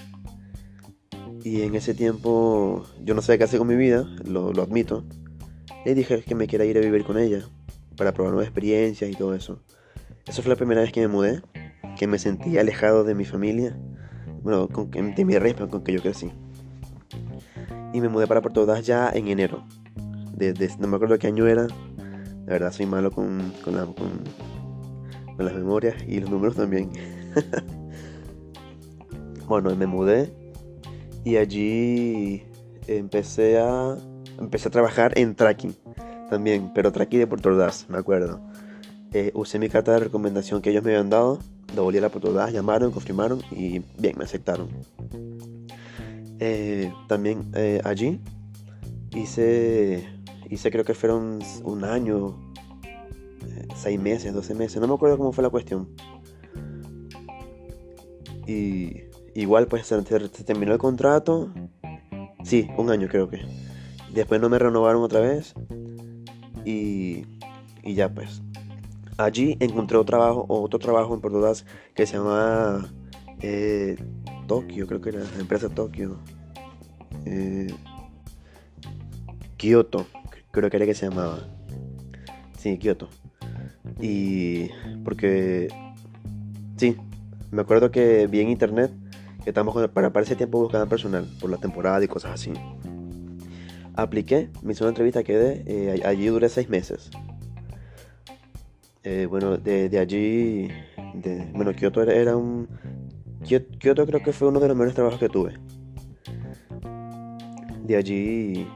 y 1.45 1.63
en 1.63 1.77
ese 1.77 1.95
tiempo 1.95 2.85
yo 3.05 3.15
no 3.15 3.23
sabía 3.23 3.39
qué 3.39 3.45
hacer 3.45 3.61
con 3.61 3.69
mi 3.69 3.77
vida, 3.77 4.05
lo, 4.25 4.53
lo 4.53 4.63
admito. 4.63 5.05
Le 5.85 5.95
dije 5.95 6.23
que 6.23 6.35
me 6.35 6.49
quería 6.49 6.67
ir 6.67 6.77
a 6.77 6.81
vivir 6.81 7.05
con 7.05 7.19
ella 7.19 7.45
para 7.97 8.13
probar 8.13 8.33
nuevas 8.33 8.49
experiencias 8.49 9.09
y 9.09 9.15
todo 9.15 9.33
eso. 9.33 9.63
Esa 10.27 10.43
fue 10.43 10.51
la 10.51 10.57
primera 10.57 10.81
vez 10.81 10.91
que 10.91 11.03
me 11.03 11.09
mudé, 11.09 11.41
que 11.97 12.09
me 12.09 12.19
sentí 12.19 12.59
alejado 12.59 13.05
de 13.05 13.15
mi 13.15 13.25
familia, 13.25 13.79
bueno, 14.43 14.69
con, 14.69 14.91
de 14.91 15.25
mi 15.25 15.35
con 15.71 15.83
que 15.83 15.93
yo 15.93 16.01
crecí. 16.01 16.33
Y 17.93 18.01
me 18.01 18.09
mudé 18.09 18.27
para 18.27 18.41
Puerto 18.41 18.63
Ordaz 18.63 18.85
ya 18.85 19.11
en 19.11 19.29
enero. 19.29 19.65
Desde, 20.35 20.71
no 20.79 20.89
me 20.89 20.97
acuerdo 20.97 21.19
qué 21.19 21.27
año 21.27 21.47
era. 21.47 21.67
La 22.47 22.53
verdad 22.53 22.73
soy 22.73 22.87
malo 22.87 23.11
con, 23.11 23.53
con, 23.65 23.77
la, 23.77 23.85
con, 23.85 24.25
con 25.37 25.45
las 25.45 25.55
memorias 25.55 25.97
y 26.07 26.21
los 26.21 26.31
números 26.31 26.57
también. 26.57 26.91
bueno, 29.47 29.75
me 29.77 29.87
mudé 29.87 30.33
y 31.25 31.37
allí 31.37 32.45
empecé 32.87 33.59
a 33.59 33.97
empecé 34.39 34.69
a 34.69 34.71
trabajar 34.71 35.19
en 35.19 35.35
tracking 35.35 35.75
también, 36.29 36.73
pero 36.75 36.93
tracking 36.93 37.21
de 37.21 37.27
Puerto 37.27 37.51
Ordaz, 37.51 37.87
me 37.89 37.99
acuerdo. 37.99 38.41
Eh, 39.13 39.33
usé 39.35 39.59
mi 39.59 39.69
carta 39.69 39.93
de 39.93 39.99
recomendación 39.99 40.63
que 40.63 40.71
ellos 40.71 40.85
me 40.85 40.93
habían 40.93 41.11
dado, 41.11 41.41
devolví 41.75 42.01
la 42.01 42.09
Ordaz, 42.09 42.53
llamaron, 42.53 42.91
confirmaron 42.91 43.43
y 43.51 43.81
bien, 43.99 44.15
me 44.17 44.25
aceptaron. 44.25 44.69
Eh, 46.39 46.93
también 47.07 47.51
eh, 47.55 47.81
allí 47.85 48.19
hice, 49.15 50.07
hice 50.49 50.71
creo 50.71 50.85
que 50.85 50.95
fueron 50.95 51.41
un 51.65 51.85
año, 51.85 52.53
eh, 53.47 53.69
seis 53.77 54.01
meses, 54.01 54.33
doce 54.33 54.55
meses, 54.55 54.81
no 54.81 54.89
me 54.89 54.95
acuerdo 54.95 55.19
cómo 55.19 55.33
fue 55.33 55.43
la 55.43 55.51
cuestión. 55.51 55.89
Y 58.47 59.03
igual 59.35 59.67
pues 59.67 59.87
se, 59.87 60.03
se 60.03 60.45
terminó 60.45 60.73
el 60.73 60.79
contrato, 60.79 61.53
sí, 62.45 62.69
un 62.77 62.91
año 62.91 63.09
creo 63.09 63.29
que. 63.29 63.41
Después 64.13 64.41
no 64.41 64.49
me 64.49 64.59
renovaron 64.59 65.03
otra 65.05 65.21
vez 65.21 65.55
y, 66.65 67.25
y 67.83 67.95
ya 67.95 68.13
pues. 68.13 68.43
Allí 69.21 69.55
encontré 69.61 69.99
otro 69.99 70.07
trabajo, 70.07 70.47
otro 70.49 70.79
trabajo 70.79 71.15
en 71.15 71.21
Puerto 71.21 71.53
que 71.95 72.07
se 72.07 72.17
llama 72.17 72.91
eh, 73.43 73.95
Tokio, 74.47 74.87
creo 74.87 75.03
que 75.03 75.11
era 75.11 75.21
la 75.21 75.41
empresa 75.41 75.69
Tokio. 75.69 76.17
Eh, 77.27 77.67
Kyoto, 79.59 80.07
creo 80.51 80.71
que 80.71 80.77
era 80.79 80.87
que 80.87 80.95
se 80.95 81.07
llamaba. 81.07 81.41
Sí, 82.57 82.79
Kyoto. 82.79 83.11
Y 84.01 84.71
porque, 85.05 85.69
sí, 86.79 86.97
me 87.51 87.61
acuerdo 87.61 87.91
que 87.91 88.27
vi 88.27 88.41
en 88.41 88.49
internet 88.49 88.91
que 89.45 89.51
estamos 89.51 89.75
para, 89.91 90.15
para 90.15 90.25
ese 90.25 90.35
tiempo 90.35 90.61
buscando 90.61 90.89
personal 90.89 91.29
por 91.43 91.51
la 91.51 91.59
temporada 91.59 92.03
y 92.03 92.09
cosas 92.09 92.33
así. 92.33 92.55
Apliqué, 93.97 94.49
me 94.63 94.73
hice 94.73 94.83
una 94.83 94.93
entrevista, 94.93 95.23
quedé, 95.23 95.63
eh, 95.67 96.01
allí 96.07 96.29
duré 96.29 96.49
seis 96.49 96.71
meses. 96.71 97.11
Eh, 99.03 99.27
bueno, 99.31 99.57
de, 99.57 99.89
de 99.89 99.99
allí, 99.99 100.69
de, 101.15 101.51
bueno, 101.55 101.73
Kyoto 101.73 102.03
era, 102.03 102.37
un... 102.37 102.69
Kyoto 103.43 104.07
creo 104.07 104.23
que 104.23 104.33
fue 104.33 104.49
uno 104.49 104.61
de 104.61 104.69
los 104.69 104.77
mejores 104.77 104.95
trabajos 104.95 105.19
que 105.19 105.31
tuve. 105.31 105.55
De 107.83 107.97
allí, 107.97 108.67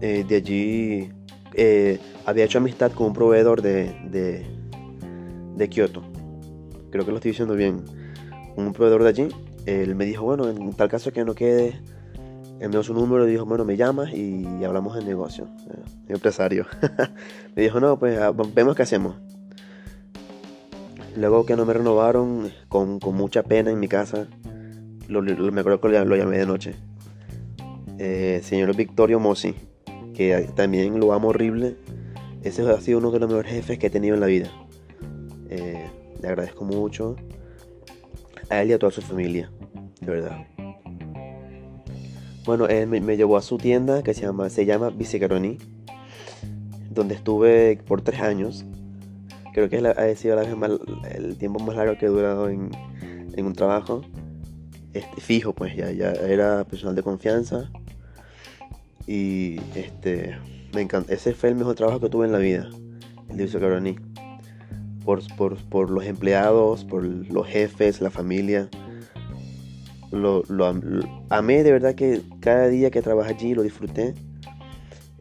eh, 0.00 0.24
de 0.26 0.36
allí 0.36 1.10
eh, 1.54 2.00
había 2.24 2.46
hecho 2.46 2.56
amistad 2.56 2.92
con 2.92 3.08
un 3.08 3.12
proveedor 3.12 3.60
de, 3.60 3.94
de, 4.10 4.46
de 5.56 5.68
Kyoto. 5.68 6.02
Creo 6.90 7.04
que 7.04 7.10
lo 7.10 7.18
estoy 7.18 7.32
diciendo 7.32 7.54
bien. 7.54 7.84
Un 8.56 8.72
proveedor 8.72 9.02
de 9.02 9.08
allí. 9.10 9.28
Él 9.66 9.94
me 9.94 10.06
dijo, 10.06 10.24
bueno, 10.24 10.48
en 10.48 10.72
tal 10.72 10.88
caso 10.88 11.12
que 11.12 11.24
no 11.24 11.34
quede 11.34 11.80
envió 12.62 12.82
su 12.84 12.94
número 12.94 13.26
y 13.26 13.32
dijo, 13.32 13.44
bueno, 13.44 13.64
me 13.64 13.76
llamas 13.76 14.12
y 14.14 14.46
hablamos 14.64 14.94
del 14.94 15.04
negocio. 15.04 15.48
Eh, 15.68 16.12
empresario. 16.12 16.66
me 17.56 17.62
dijo, 17.62 17.80
no, 17.80 17.98
pues 17.98 18.18
ah, 18.18 18.32
vemos 18.54 18.76
qué 18.76 18.82
hacemos. 18.82 19.16
Luego 21.16 21.44
que 21.44 21.56
no 21.56 21.66
me 21.66 21.72
renovaron, 21.72 22.52
con, 22.68 23.00
mucha 23.14 23.42
pena 23.42 23.70
en 23.72 23.80
mi 23.80 23.88
casa, 23.88 24.28
lo, 25.08 25.22
me 25.22 25.60
acuerdo 25.60 25.80
que 25.80 25.88
lo, 26.04 26.16
llamé 26.16 26.38
de 26.38 26.46
noche. 26.46 26.74
Eh, 27.98 28.40
señor 28.44 28.74
Victorio 28.76 29.18
Mossi, 29.18 29.54
que 30.14 30.48
también 30.54 31.00
lo 31.00 31.12
amo 31.12 31.28
horrible. 31.28 31.76
Ese 32.44 32.62
ha 32.70 32.80
sido 32.80 32.98
uno 32.98 33.10
de 33.10 33.18
los 33.18 33.28
mejores 33.28 33.52
jefes 33.52 33.78
que 33.78 33.88
he 33.88 33.90
tenido 33.90 34.14
en 34.14 34.20
la 34.20 34.26
vida. 34.26 34.50
Eh, 35.50 35.90
le 36.20 36.28
agradezco 36.28 36.64
mucho 36.64 37.16
a 38.48 38.62
él 38.62 38.70
y 38.70 38.72
a 38.72 38.78
toda 38.78 38.92
su 38.92 39.02
familia, 39.02 39.50
de 40.00 40.06
verdad. 40.06 40.51
Bueno, 42.44 42.66
él 42.66 42.88
me, 42.88 43.00
me, 43.00 43.16
llevó 43.16 43.36
a 43.36 43.42
su 43.42 43.56
tienda 43.56 44.02
que 44.02 44.14
se 44.14 44.22
llama, 44.22 44.50
se 44.50 44.66
llama 44.66 44.90
Bicecaroni, 44.90 45.58
donde 46.90 47.14
estuve 47.14 47.78
por 47.86 48.02
tres 48.02 48.20
años. 48.20 48.64
Creo 49.54 49.68
que 49.68 49.78
ha 49.78 50.16
sido 50.16 50.34
la 50.34 50.42
vez 50.42 50.56
más, 50.56 50.72
el 51.10 51.36
tiempo 51.36 51.60
más 51.60 51.76
largo 51.76 51.96
que 51.98 52.06
he 52.06 52.08
durado 52.08 52.48
en, 52.48 52.70
un 53.36 53.52
trabajo. 53.52 54.02
Este, 54.92 55.20
fijo, 55.20 55.52
pues 55.52 55.76
ya, 55.76 55.92
ya 55.92 56.10
era 56.10 56.64
personal 56.64 56.96
de 56.96 57.02
confianza. 57.04 57.70
Y 59.06 59.58
este, 59.76 60.36
me 60.74 60.80
encanta. 60.80 61.12
Ese 61.12 61.34
fue 61.34 61.50
el 61.50 61.54
mejor 61.54 61.76
trabajo 61.76 62.00
que 62.00 62.08
tuve 62.08 62.26
en 62.26 62.32
la 62.32 62.38
vida, 62.38 62.68
el 63.28 63.36
de 63.36 63.44
Bicecaroni. 63.44 63.96
Por, 65.04 65.20
por, 65.36 65.56
por 65.68 65.90
los 65.90 66.04
empleados, 66.04 66.84
por 66.84 67.04
los 67.04 67.46
jefes, 67.46 68.00
la 68.00 68.10
familia 68.10 68.68
lo, 70.12 70.44
amé 71.30 71.62
de 71.62 71.72
verdad 71.72 71.94
que 71.94 72.20
cada 72.40 72.68
día 72.68 72.90
que 72.90 73.02
trabajé 73.02 73.32
allí 73.32 73.54
lo 73.54 73.62
disfruté. 73.62 74.14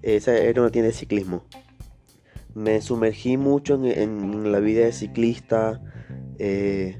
Esa 0.02 0.38
era 0.38 0.62
una 0.62 0.72
tienda 0.72 0.88
de 0.88 0.94
ciclismo. 0.94 1.44
Me 2.54 2.82
sumergí 2.82 3.38
mucho 3.38 3.80
en, 3.84 4.52
la 4.52 4.60
vida 4.60 4.86
de 4.86 4.92
ciclista. 4.92 5.82
Eh, 6.40 7.00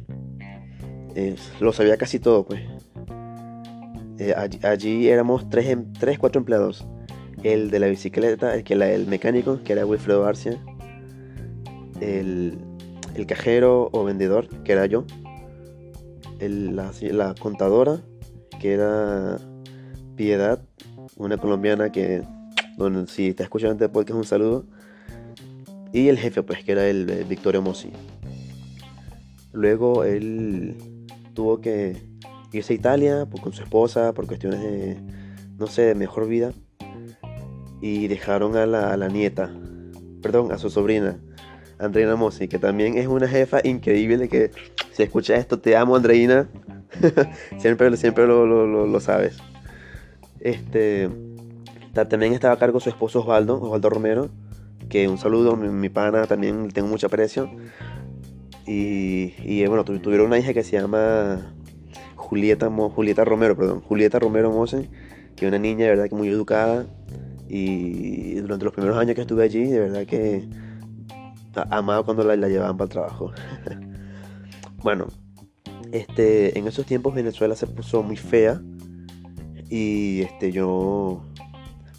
eh, 1.16 1.36
lo 1.60 1.74
sabía 1.74 1.98
casi 1.98 2.20
todo, 2.20 2.46
pues. 2.46 2.62
Eh, 4.20 4.34
allí, 4.64 5.10
éramos 5.10 5.50
tres, 5.50 5.68
em, 5.68 5.92
tres, 5.94 6.18
cuatro 6.18 6.40
empleados. 6.40 6.88
El 7.44 7.72
de 7.72 7.80
la 7.80 7.88
bicicleta, 7.88 8.56
el, 8.56 8.64
que 8.64 8.76
el 8.76 9.08
mecánico, 9.08 9.60
que 9.64 9.74
era 9.74 9.86
Wilfredo 9.86 10.24
García. 10.24 10.58
El, 12.00 12.58
el 13.16 13.26
cajero 13.26 13.90
o 13.92 14.04
vendedor, 14.04 14.48
que 14.64 14.72
era 14.72 14.86
yo 14.86 15.06
la, 16.50 17.36
contadora, 17.40 18.02
que 18.60 18.74
era 18.74 19.38
Piedad, 20.16 20.62
una 21.16 21.38
colombiana 21.38 21.92
que, 21.92 22.24
bueno, 22.78 23.08
si 23.08 23.30
está 23.30 23.44
escuchando 23.44 23.74
este 23.74 23.90
podcast, 23.90 24.18
un 24.18 24.26
saludo. 24.26 24.66
Y 25.94 26.08
el 26.08 26.18
jefe, 26.18 26.44
pues, 26.44 26.64
que 26.64 26.72
era 26.72 26.88
el, 26.88 27.10
el 27.10 27.26
Victorio 27.26 27.62
Mossi. 27.62 27.92
Luego 29.54 30.04
él 30.04 30.78
tuvo 31.34 31.60
que 31.60 31.98
irse 32.54 32.74
a 32.74 32.76
Italia 32.76 33.28
pues, 33.30 33.44
con 33.44 33.54
su 33.54 33.64
esposa 33.64 34.14
por 34.14 34.28
cuestiones 34.28 34.62
de, 34.62 34.98
no 35.58 35.68
sé, 35.68 35.96
mejor 35.96 36.28
vida. 36.28 36.54
Y 37.82 38.08
dejaron 38.08 38.56
a 38.56 38.66
la, 38.66 38.94
a 38.94 38.98
la 38.98 39.08
nieta, 39.08 39.52
perdón, 40.22 40.52
a 40.52 40.58
su 40.58 40.70
sobrina, 40.70 41.20
Andreina 41.80 42.16
Mossi, 42.16 42.48
que 42.48 42.60
también 42.60 42.98
es 42.98 43.08
una 43.08 43.28
jefa 43.28 43.60
increíble 43.64 44.30
que 44.30 44.52
si 45.02 45.06
escuchas 45.06 45.40
esto, 45.40 45.60
te 45.60 45.76
amo, 45.76 45.96
Andreina. 45.96 46.48
siempre 47.58 47.98
siempre 47.98 48.28
lo, 48.28 48.46
lo, 48.46 48.86
lo, 48.86 49.00
sabes. 49.00 49.38
Este, 50.40 51.10
también 51.94 52.34
estaba 52.34 52.54
a 52.54 52.60
cargo 52.60 52.80
su 52.80 52.90
esposo 52.90 53.22
Osvaldo, 53.22 53.60
Osvaldo 53.60 53.90
Romero, 53.90 54.30
que 54.90 55.08
un 55.08 55.18
saludo, 55.18 55.56
mi, 55.56 55.90
pana 55.90 56.28
también 56.28 56.70
tengo 56.70 56.88
mucha 56.88 57.08
aprecio. 57.08 57.50
Y, 58.68 59.34
y 59.40 59.66
bueno, 59.66 59.84
tuvieron 59.84 60.28
una 60.28 60.38
hija 60.38 60.54
que 60.54 60.64
se 60.64 60.80
llama 60.80 61.52
Julieta, 62.16 62.70
Julieta 62.70 63.26
Romero, 63.26 63.58
perdón, 63.58 63.82
Julieta 63.82 64.20
Romero 64.20 64.52
Mosen, 64.52 64.88
que 65.36 65.46
es 65.46 65.50
una 65.50 65.58
niña 65.58 65.86
de 65.86 65.92
verdad 65.92 66.10
que 66.10 66.16
muy 66.16 66.28
educada. 66.28 66.86
Y 67.50 68.36
durante 68.36 68.66
los 68.66 68.74
primeros 68.74 68.98
años 69.00 69.16
que 69.16 69.22
estuve 69.22 69.44
allí, 69.44 69.66
de 69.66 69.80
verdad 69.80 70.06
que 70.06 70.48
amaba 71.72 72.04
cuando 72.04 72.24
la, 72.24 72.36
la 72.36 72.48
llevaban 72.48 72.78
para 72.78 72.86
el 72.86 72.92
trabajo. 72.92 73.32
bueno, 74.84 75.08
este, 75.92 76.58
en 76.58 76.68
esos 76.68 76.86
tiempos 76.86 77.14
Venezuela 77.14 77.56
se 77.56 77.68
puso 77.68 78.02
muy 78.04 78.18
fea 78.18 78.62
y 79.70 80.22
este, 80.22 80.52
yo 80.52 81.24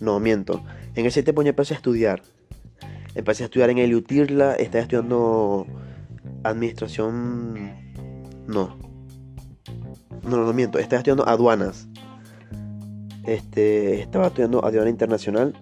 no 0.00 0.20
miento. 0.20 0.62
En 0.94 1.06
ese 1.06 1.22
tiempo 1.22 1.42
yo 1.42 1.50
empecé 1.50 1.74
a 1.74 1.76
estudiar. 1.78 2.22
Empecé 3.14 3.44
a 3.44 3.46
estudiar 3.46 3.70
en 3.70 3.78
el 3.78 3.94
UTIRLA, 3.94 4.54
estaba 4.54 4.82
estudiando 4.82 5.66
administración. 6.44 7.72
No. 8.46 8.78
No, 10.22 10.36
no, 10.36 10.52
miento. 10.52 10.78
Estaba 10.78 10.98
estudiando 10.98 11.26
aduanas. 11.28 11.88
Este, 13.24 14.00
estaba 14.00 14.28
estudiando 14.28 14.64
aduana 14.64 14.90
internacional. 14.90 15.54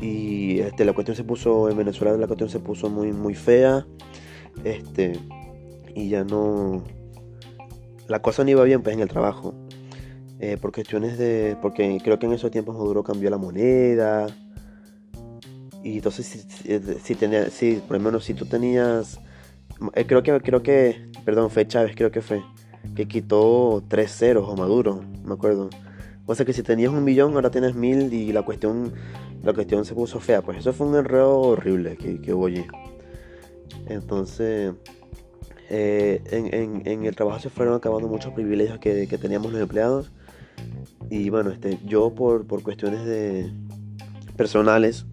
Y 0.00 0.60
este, 0.60 0.84
la 0.84 0.92
cuestión 0.92 1.16
se 1.16 1.22
puso 1.22 1.70
en 1.70 1.76
Venezuela, 1.76 2.16
la 2.16 2.26
cuestión 2.26 2.50
se 2.50 2.58
puso 2.58 2.90
muy, 2.90 3.12
muy 3.12 3.34
fea. 3.34 3.86
Este, 4.64 5.18
y 5.94 6.08
ya 6.08 6.24
no. 6.24 6.82
La 8.08 8.20
cosa 8.20 8.44
no 8.44 8.50
iba 8.50 8.64
bien 8.64 8.82
pues 8.82 8.94
en 8.94 9.02
el 9.02 9.08
trabajo. 9.08 9.54
Eh, 10.40 10.56
por 10.60 10.72
cuestiones 10.72 11.18
de. 11.18 11.56
Porque 11.60 11.98
creo 12.02 12.18
que 12.18 12.26
en 12.26 12.32
esos 12.32 12.50
tiempos 12.50 12.76
Maduro 12.76 13.02
cambió 13.02 13.30
la 13.30 13.38
moneda. 13.38 14.26
Y 15.84 15.96
entonces 15.96 16.26
si, 16.26 16.78
si, 17.00 17.14
tenía, 17.14 17.50
si 17.50 17.76
por 17.86 17.96
lo 17.96 18.02
menos 18.02 18.24
si 18.24 18.34
tú 18.34 18.46
tenías. 18.46 19.20
Eh, 19.94 20.04
creo 20.06 20.22
que, 20.22 20.40
creo 20.40 20.62
que. 20.62 21.10
Perdón, 21.24 21.50
fue 21.50 21.66
Chávez, 21.66 21.94
creo 21.96 22.10
que 22.10 22.22
fue. 22.22 22.42
Que 22.96 23.06
quitó 23.06 23.82
tres 23.88 24.12
ceros 24.16 24.48
o 24.48 24.56
Maduro, 24.56 25.02
me 25.24 25.34
acuerdo. 25.34 25.70
O 26.26 26.34
sea 26.34 26.46
que 26.46 26.52
si 26.52 26.62
tenías 26.62 26.92
un 26.92 27.04
millón, 27.04 27.34
ahora 27.34 27.50
tienes 27.50 27.74
mil 27.74 28.12
y 28.12 28.32
la 28.32 28.42
cuestión, 28.42 28.92
la 29.42 29.52
cuestión 29.52 29.84
se 29.84 29.94
puso 29.94 30.20
fea. 30.20 30.42
Pues 30.42 30.58
eso 30.58 30.72
fue 30.72 30.86
un 30.86 30.96
error 30.96 31.58
horrible 31.58 31.96
que, 31.96 32.20
que 32.20 32.34
hubo 32.34 32.46
allí. 32.46 32.64
Entonces, 33.86 34.72
eh, 35.74 36.22
en, 36.84 37.06
el 37.06 37.16
trabajo 37.16 37.38
se 37.38 37.48
fueron 37.48 37.74
acabando 37.74 38.06
muchos 38.06 38.34
privilegios 38.34 38.78
que, 38.78 39.06
teníamos 39.06 39.52
los 39.52 39.62
empleados. 39.62 40.12
Y 41.08 41.30
bueno, 41.30 41.50
este, 41.50 41.78
yo 41.86 42.14
por, 42.14 42.46
cuestiones 42.62 43.06
de 43.06 43.50
personales 44.36 45.06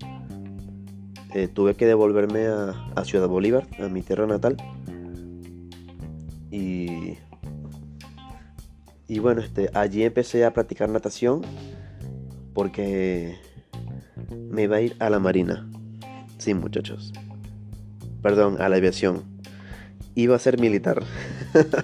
eh, 1.34 1.48
tuve 1.48 1.76
que 1.76 1.86
devolverme 1.86 2.48
a, 2.48 3.04
Ciudad 3.06 3.30
Bolívar, 3.30 3.68
a 3.80 3.88
mi 3.88 4.02
tierra 4.02 4.28
natal. 4.28 4.58
Y, 6.52 7.18
y 9.08 9.20
bueno, 9.20 9.40
este, 9.40 9.70
allí 9.74 10.04
empecé 10.04 10.44
a 10.44 10.52
practicar 10.52 10.90
natación 10.90 11.42
porque 12.54 13.38
me 14.50 14.64
iba 14.64 14.76
a 14.76 14.82
ir 14.82 14.98
a 15.00 15.10
la 15.10 15.20
marina. 15.20 15.72
Sí, 16.38 16.54
muchachos. 16.54 17.14
Perdón, 18.22 18.58
a 18.62 18.68
la 18.68 18.76
aviación 18.76 19.39
iba 20.16 20.36
a 20.36 20.40
ser 20.40 20.60
militar. 20.60 21.04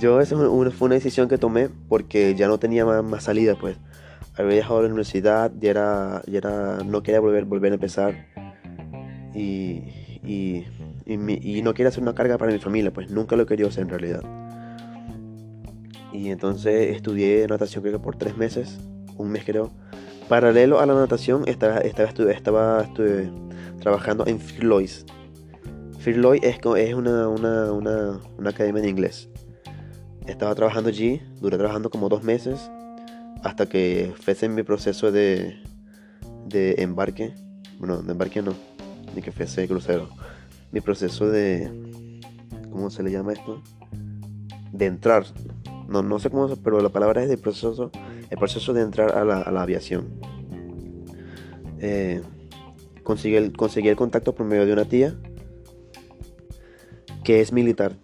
Yo 0.00 0.20
esa 0.20 0.36
fue 0.36 0.48
una 0.48 0.94
decisión 0.94 1.28
que 1.28 1.38
tomé 1.38 1.70
porque 1.88 2.34
ya 2.34 2.48
no 2.48 2.58
tenía 2.58 2.84
más, 2.84 3.24
salida, 3.24 3.54
pues. 3.58 3.76
Había 4.36 4.56
dejado 4.56 4.82
la 4.82 4.88
universidad, 4.88 5.50
y 5.60 5.66
era, 5.66 6.22
ya 6.26 6.38
era, 6.38 6.78
no 6.84 7.02
quería 7.02 7.20
volver, 7.20 7.46
volver 7.46 7.72
a 7.72 7.76
empezar. 7.76 8.26
Y, 9.34 9.82
y, 10.22 10.66
y, 11.06 11.62
no 11.62 11.72
quería 11.72 11.88
hacer 11.88 12.02
una 12.02 12.14
carga 12.14 12.36
para 12.36 12.52
mi 12.52 12.58
familia, 12.58 12.92
pues 12.92 13.10
nunca 13.10 13.36
lo 13.36 13.46
quería 13.46 13.66
hacer 13.66 13.84
en 13.84 13.88
realidad. 13.88 14.22
Y 16.12 16.30
entonces 16.30 16.94
estudié 16.94 17.46
natación 17.46 17.82
creo 17.82 17.94
que 17.94 18.04
por 18.04 18.16
tres 18.16 18.36
meses, 18.36 18.78
un 19.16 19.30
mes 19.30 19.44
creo. 19.44 19.70
Paralelo 20.28 20.80
a 20.80 20.86
la 20.86 20.94
natación 20.94 21.44
estaba, 21.46 21.78
estaba, 21.78 22.10
estaba, 22.10 22.86
trabajando 23.80 24.26
en 24.26 24.40
Floyd 24.40 24.90
Firloy 26.06 26.38
es, 26.40 26.60
es 26.76 26.94
una, 26.94 27.28
una, 27.28 28.20
academia 28.44 28.80
de 28.80 28.88
inglés. 28.88 29.28
Estaba 30.28 30.54
trabajando 30.54 30.88
allí, 30.88 31.20
duré 31.40 31.58
trabajando 31.58 31.90
como 31.90 32.08
dos 32.08 32.22
meses, 32.22 32.70
hasta 33.42 33.68
que 33.68 34.14
fuese 34.20 34.48
mi 34.48 34.62
proceso 34.62 35.10
de, 35.10 35.56
de 36.46 36.76
embarque. 36.78 37.34
Bueno, 37.80 38.02
de 38.02 38.12
embarque 38.12 38.40
no, 38.40 38.54
ni 39.16 39.20
que 39.20 39.32
fuese 39.32 39.66
crucero. 39.66 40.08
Mi 40.70 40.80
proceso 40.80 41.28
de. 41.28 42.20
¿Cómo 42.70 42.88
se 42.88 43.02
le 43.02 43.10
llama 43.10 43.32
esto? 43.32 43.60
De 44.70 44.86
entrar. 44.86 45.26
No, 45.88 46.04
no 46.04 46.20
sé 46.20 46.30
cómo, 46.30 46.54
pero 46.54 46.80
la 46.82 46.90
palabra 46.90 47.24
es 47.24 47.28
de 47.28 47.36
proceso. 47.36 47.90
El 48.30 48.38
proceso 48.38 48.72
de 48.72 48.82
entrar 48.82 49.10
a 49.10 49.24
la, 49.24 49.60
aviación. 49.60 50.06
Eh, 51.80 52.22
conseguí, 53.02 53.34
el, 53.34 53.56
conseguí 53.56 53.88
el 53.88 53.96
contacto 53.96 54.36
por 54.36 54.46
medio 54.46 54.66
de 54.66 54.72
una 54.72 54.84
tía 54.84 55.16
que 57.26 57.40
es 57.40 57.52
militar. 57.52 57.96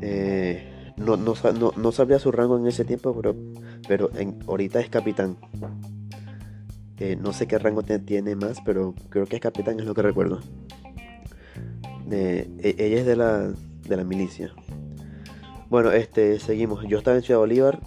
Eh, 0.00 0.94
no, 0.96 1.16
no, 1.16 1.92
sabría 1.92 2.20
su 2.20 2.30
rango 2.30 2.56
en 2.56 2.66
ese 2.68 2.84
tiempo, 2.84 3.12
pero, 3.12 3.34
pero 3.88 4.08
en, 4.16 4.38
ahorita 4.46 4.78
es 4.78 4.88
capitán. 4.88 5.36
Eh, 6.98 7.16
no 7.20 7.32
sé 7.32 7.48
qué 7.48 7.58
rango 7.58 7.82
tiene 7.82 8.36
más, 8.36 8.60
pero 8.64 8.94
creo 9.08 9.26
que 9.26 9.34
es 9.34 9.42
capitán, 9.42 9.80
es 9.80 9.84
lo 9.84 9.94
que 9.94 10.02
recuerdo. 10.02 10.40
E, 12.08 12.48
ella 12.62 13.00
es 13.00 13.06
de 13.06 13.16
la, 13.16 13.52
de 13.88 13.96
la 13.96 14.04
milicia. 14.04 14.54
Bueno, 15.68 15.90
este, 15.90 16.38
seguimos. 16.38 16.86
Yo 16.86 16.98
estaba 16.98 17.16
en 17.16 17.24
Ciudad 17.24 17.40
Bolívar 17.40 17.80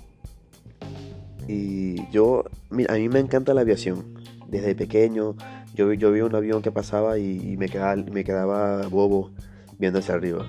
y 1.48 2.06
yo, 2.12 2.44
a 2.90 2.94
mí 2.96 3.08
me 3.08 3.20
encanta 3.20 3.54
la 3.54 3.62
aviación. 3.62 4.14
Desde 4.50 4.76
pequeño, 4.76 5.36
yo, 5.74 5.94
yo 5.94 6.12
vi 6.12 6.20
un 6.20 6.36
avión 6.36 6.62
que 6.62 6.72
pasaba 6.72 7.18
y, 7.18 7.56
me, 7.56 7.70
quedaba, 7.70 7.96
me 7.96 8.26
quedaba 8.26 8.88
bobo 8.90 9.32
viendo 9.80 10.00
hacia 10.00 10.16
arriba. 10.16 10.46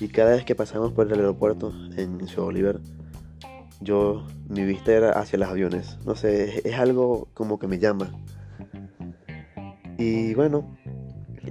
Y 0.00 0.08
cada 0.08 0.32
vez 0.32 0.44
que 0.44 0.54
pasamos 0.54 0.92
por 0.92 1.06
el 1.06 1.12
aeropuerto 1.12 1.72
en 1.96 2.26
Ciudad 2.26 2.44
Bolívar, 2.44 2.80
yo, 3.80 4.26
mi 4.48 4.64
vista 4.64 4.92
era 4.92 5.12
hacia 5.12 5.38
los 5.38 5.48
aviones. 5.48 5.98
No 6.04 6.14
sé, 6.14 6.68
es, 6.68 6.78
algo 6.78 7.28
como 7.34 7.58
que 7.58 7.66
me 7.66 7.78
llama. 7.78 8.10
Y 9.98 10.34
bueno, 10.34 10.76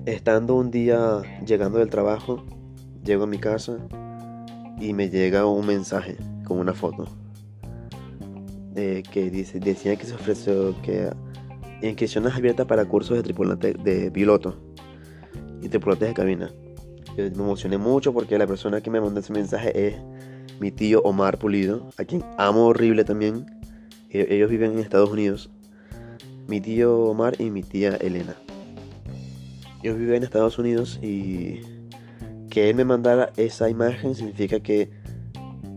estando 0.06 0.56
un 0.56 0.72
día 0.72 1.22
llegando 1.46 1.80
del 1.80 1.90
trabajo, 1.90 2.44
llego 3.04 3.24
a 3.24 3.28
mi 3.28 3.38
casa 3.38 3.78
y 4.80 4.94
me 4.94 5.10
llega 5.10 5.46
un 5.46 5.66
mensaje 5.66 6.18
con 6.46 6.60
una 6.60 6.74
foto. 6.74 7.06
que 8.74 9.30
dice, 9.32 9.60
decía 9.60 9.96
que 9.96 10.06
se 10.06 10.14
ofreció 10.14 10.76
que 10.82 11.10
inscripciones 11.82 12.34
abiertas 12.34 12.66
para 12.66 12.86
cursos 12.86 13.18
de 13.18 13.24
tripulante 13.24 13.74
de 13.74 14.12
piloto 14.12 14.58
y 15.62 15.70
tripulantes 15.70 16.10
de 16.10 16.14
cabina 16.14 16.54
me 17.18 17.26
emocioné 17.26 17.78
mucho 17.78 18.14
porque 18.14 18.38
la 18.38 18.48
persona 18.48 18.82
que 18.82 18.90
me 18.90 19.02
mandó 19.02 19.20
ese 19.20 19.34
mensaje 19.34 19.88
es 19.88 19.96
mi 20.60 20.72
tío 20.72 21.02
Omar 21.02 21.40
Pulido, 21.40 21.90
a 21.98 22.06
quien 22.06 22.24
amo 22.38 22.68
horrible 22.68 23.04
también. 23.04 23.46
E-, 24.10 24.28
ellos 24.30 24.50
viven 24.50 24.74
en 24.74 24.80
Estados 24.80 25.10
Unidos. 25.10 25.50
Mi 26.48 26.62
tío 26.62 27.00
Omar 27.00 27.40
y 27.40 27.50
mi 27.50 27.64
tía 27.64 27.96
Elena. 27.96 28.36
Ellos 29.84 29.98
viven 29.98 30.18
en 30.18 30.24
Estados 30.24 30.60
Unidos 30.60 31.00
y 31.02 31.62
que 32.50 32.70
él 32.70 32.76
me 32.76 32.86
mandara 32.86 33.32
esa 33.38 33.70
imagen 33.70 34.14
significa 34.14 34.60
que, 34.60 34.92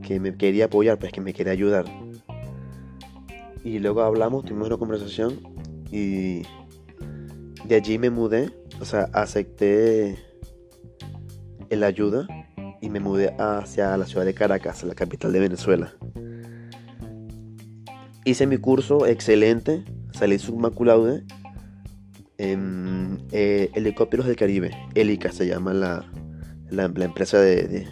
que 0.03 0.21
me 0.21 0.37
quería 0.37 0.67
apoyar, 0.67 0.99
pues 0.99 1.13
que 1.13 1.21
me 1.21 1.33
quería 1.33 1.53
ayudar. 1.53 1.87
Y 3.65 3.79
luego 3.79 4.03
hablamos, 4.03 4.45
tuvimos 4.45 4.69
una 4.69 4.77
conversación 4.77 5.41
y 5.91 6.43
de 7.65 7.77
allí 7.77 7.99
me 7.99 8.11
mudé, 8.11 8.51
o 8.81 8.85
sea, 8.85 9.09
acepté 9.15 10.19
la 11.71 11.87
ayuda 11.87 12.27
y 12.81 12.91
me 12.91 13.01
mudé 13.01 13.35
hacia 13.39 13.97
la 13.97 14.07
ciudad 14.07 14.25
de 14.25 14.35
Caracas, 14.35 14.85
la 14.85 14.95
capital 14.95 15.33
de 15.33 15.41
Venezuela. 15.41 15.93
Hice 18.25 18.47
mi 18.47 18.59
curso 18.59 19.07
excelente, 19.07 19.85
salí 20.13 20.39
summa 20.39 20.71
en 22.39 23.23
eh, 23.33 23.71
Helicópteros 23.75 24.27
del 24.27 24.37
Caribe, 24.37 24.71
Helica 24.95 25.31
se 25.31 25.47
llama 25.47 25.73
la, 25.73 26.05
la, 26.71 26.85
empresa 26.85 27.39
de, 27.39 27.87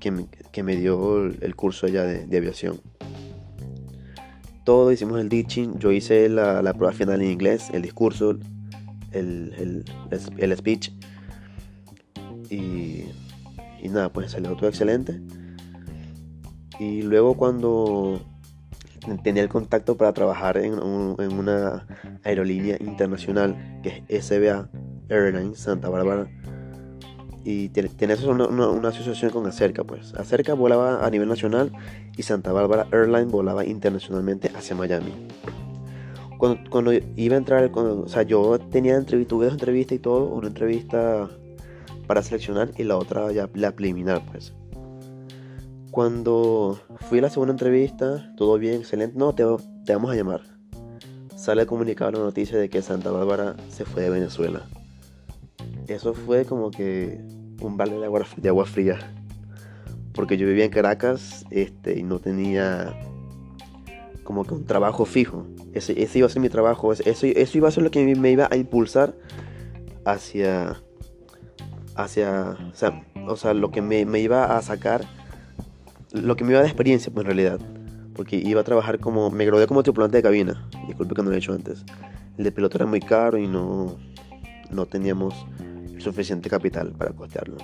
que, 0.00 0.10
me, 0.10 0.26
que, 0.52 0.62
me, 0.62 0.76
dio 0.76 1.26
el 1.26 1.54
curso 1.54 1.86
allá 1.86 2.04
de, 2.04 2.36
aviación. 2.36 2.80
Todo 4.64 4.92
hicimos 4.92 5.20
el 5.20 5.28
teaching, 5.28 5.78
yo 5.78 5.92
hice 5.92 6.28
la, 6.28 6.62
la, 6.62 6.74
prueba 6.74 6.92
final 6.92 7.22
en 7.22 7.30
inglés, 7.30 7.68
el 7.72 7.82
discurso, 7.82 8.38
el, 9.12 9.54
el, 9.58 9.84
el 10.38 10.56
speech 10.56 10.90
y 12.50 13.88
nada, 13.88 14.12
pues 14.12 14.32
salió 14.32 14.54
todo 14.56 14.68
excelente. 14.68 15.20
Y 16.78 17.02
luego 17.02 17.34
cuando 17.34 18.20
tenía 19.16 19.42
el 19.42 19.48
contacto 19.48 19.96
para 19.96 20.12
trabajar 20.12 20.58
en, 20.58 20.74
una 20.74 21.86
aerolínea 22.24 22.76
internacional 22.80 23.80
que 23.82 24.04
es 24.08 24.26
SBA 24.26 24.68
Airlines 25.08 25.58
Santa 25.58 25.88
Bárbara. 25.88 26.28
Y 27.44 27.70
tiene, 27.70 27.88
una, 28.26 28.46
una, 28.46 28.88
asociación 28.88 29.30
con 29.30 29.46
Acerca, 29.46 29.82
pues. 29.82 30.12
Acerca 30.14 30.52
volaba 30.52 31.06
a 31.06 31.10
nivel 31.10 31.28
nacional 31.28 31.72
y 32.16 32.22
Santa 32.22 32.52
Bárbara 32.52 32.86
Airlines 32.92 33.30
volaba 33.30 33.64
internacionalmente 33.64 34.50
hacia 34.54 34.76
Miami. 34.76 35.12
Cuando, 36.36 36.92
iba 36.92 37.34
a 37.34 37.38
entrar, 37.38 37.70
o 37.72 38.08
sea, 38.08 38.22
yo 38.22 38.58
tenía 38.70 38.96
entrevista, 38.96 39.30
tuve 39.30 39.46
dos 39.46 39.54
entrevistas 39.54 39.96
y 39.96 39.98
todo, 39.98 40.26
una 40.26 40.48
entrevista 40.48 41.30
para 42.08 42.22
seleccionar 42.22 42.72
y 42.76 42.84
la 42.84 42.96
otra 42.96 43.30
ya 43.30 43.48
la 43.54 43.70
preliminar, 43.70 44.24
pues. 44.32 44.54
Cuando 45.92 46.80
fui 47.08 47.18
a 47.18 47.22
la 47.22 47.30
segunda 47.30 47.52
entrevista, 47.52 48.32
todo 48.36 48.58
bien, 48.58 48.80
excelente. 48.80 49.16
No, 49.16 49.34
te, 49.34 49.44
te 49.84 49.92
vamos 49.92 50.10
a 50.10 50.16
llamar. 50.16 50.40
Sale 51.36 51.66
comunicado 51.66 52.12
la 52.12 52.18
noticia 52.20 52.58
de 52.58 52.68
que 52.68 52.82
Santa 52.82 53.10
Bárbara 53.10 53.56
se 53.68 53.84
fue 53.84 54.02
de 54.02 54.10
Venezuela. 54.10 54.62
Eso 55.86 56.14
fue 56.14 56.44
como 56.44 56.70
que 56.70 57.20
un 57.60 57.76
balde 57.76 57.98
de 57.98 58.06
agua, 58.06 58.26
de 58.36 58.48
agua 58.48 58.64
fría. 58.64 58.98
Porque 60.14 60.36
yo 60.36 60.46
vivía 60.46 60.64
en 60.64 60.70
Caracas 60.70 61.44
este, 61.50 61.98
y 61.98 62.02
no 62.02 62.18
tenía 62.18 62.94
como 64.24 64.44
que 64.44 64.54
un 64.54 64.64
trabajo 64.64 65.04
fijo. 65.04 65.46
Ese, 65.74 65.94
iba 66.18 66.26
a 66.26 66.30
ser 66.30 66.40
mi 66.40 66.48
trabajo. 66.48 66.92
Eso, 66.92 67.04
eso 67.04 67.58
iba 67.58 67.68
a 67.68 67.70
ser 67.70 67.82
lo 67.82 67.90
que 67.90 68.04
me 68.16 68.30
iba 68.30 68.48
a 68.50 68.56
impulsar 68.56 69.14
hacia. 70.04 70.82
Hacia. 71.98 72.56
O 72.72 72.74
sea, 72.74 73.02
o 73.26 73.36
sea 73.36 73.52
lo 73.52 73.70
que 73.70 73.82
me, 73.82 74.06
me 74.06 74.20
iba 74.20 74.56
a 74.56 74.62
sacar 74.62 75.04
lo 76.12 76.36
que 76.36 76.44
me 76.44 76.52
iba 76.52 76.60
de 76.60 76.66
experiencia, 76.66 77.12
pues 77.12 77.24
en 77.24 77.26
realidad. 77.26 77.60
Porque 78.14 78.36
iba 78.36 78.60
a 78.60 78.64
trabajar 78.64 78.98
como. 78.98 79.30
Me 79.30 79.44
gradué 79.44 79.66
como 79.66 79.82
tripulante 79.82 80.16
de 80.16 80.22
cabina. 80.22 80.68
Disculpe 80.86 81.14
que 81.14 81.22
no 81.22 81.30
lo 81.30 81.36
he 81.36 81.38
hecho 81.38 81.52
antes. 81.52 81.84
El 82.36 82.44
de 82.44 82.52
piloto 82.52 82.78
era 82.78 82.86
muy 82.86 83.00
caro 83.00 83.38
y 83.38 83.46
no. 83.46 83.96
No 84.70 84.86
teníamos 84.86 85.34
suficiente 85.98 86.48
capital 86.48 86.92
para 86.92 87.12
costearlo. 87.12 87.56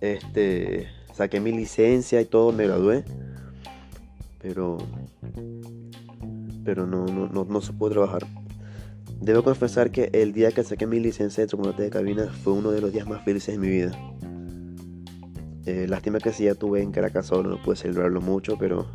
Este. 0.00 0.88
Saqué 1.14 1.40
mi 1.40 1.52
licencia 1.52 2.20
y 2.20 2.24
todo, 2.24 2.52
me 2.52 2.66
gradué. 2.66 3.04
Pero. 4.40 4.78
Pero 6.64 6.86
no, 6.86 7.06
no, 7.06 7.26
no, 7.28 7.44
no 7.44 7.60
se 7.60 7.72
pudo 7.72 7.90
trabajar. 7.90 8.26
Debo 9.22 9.44
confesar 9.44 9.92
que 9.92 10.10
el 10.14 10.32
día 10.32 10.50
que 10.50 10.64
saqué 10.64 10.84
mi 10.84 10.98
licencia 10.98 11.44
de 11.44 11.46
tripulante 11.46 11.84
de 11.84 11.90
cabina 11.90 12.26
fue 12.42 12.54
uno 12.54 12.72
de 12.72 12.80
los 12.80 12.92
días 12.92 13.06
más 13.06 13.24
felices 13.24 13.54
de 13.54 13.60
mi 13.60 13.68
vida. 13.68 13.92
Eh, 15.64 15.86
lástima 15.88 16.18
que 16.18 16.32
si 16.32 16.44
ya 16.44 16.56
tuve 16.56 16.82
en 16.82 16.90
Caracas 16.90 17.26
solo, 17.26 17.50
no 17.50 17.62
pude 17.62 17.76
celebrarlo 17.76 18.20
mucho, 18.20 18.58
pero 18.58 18.88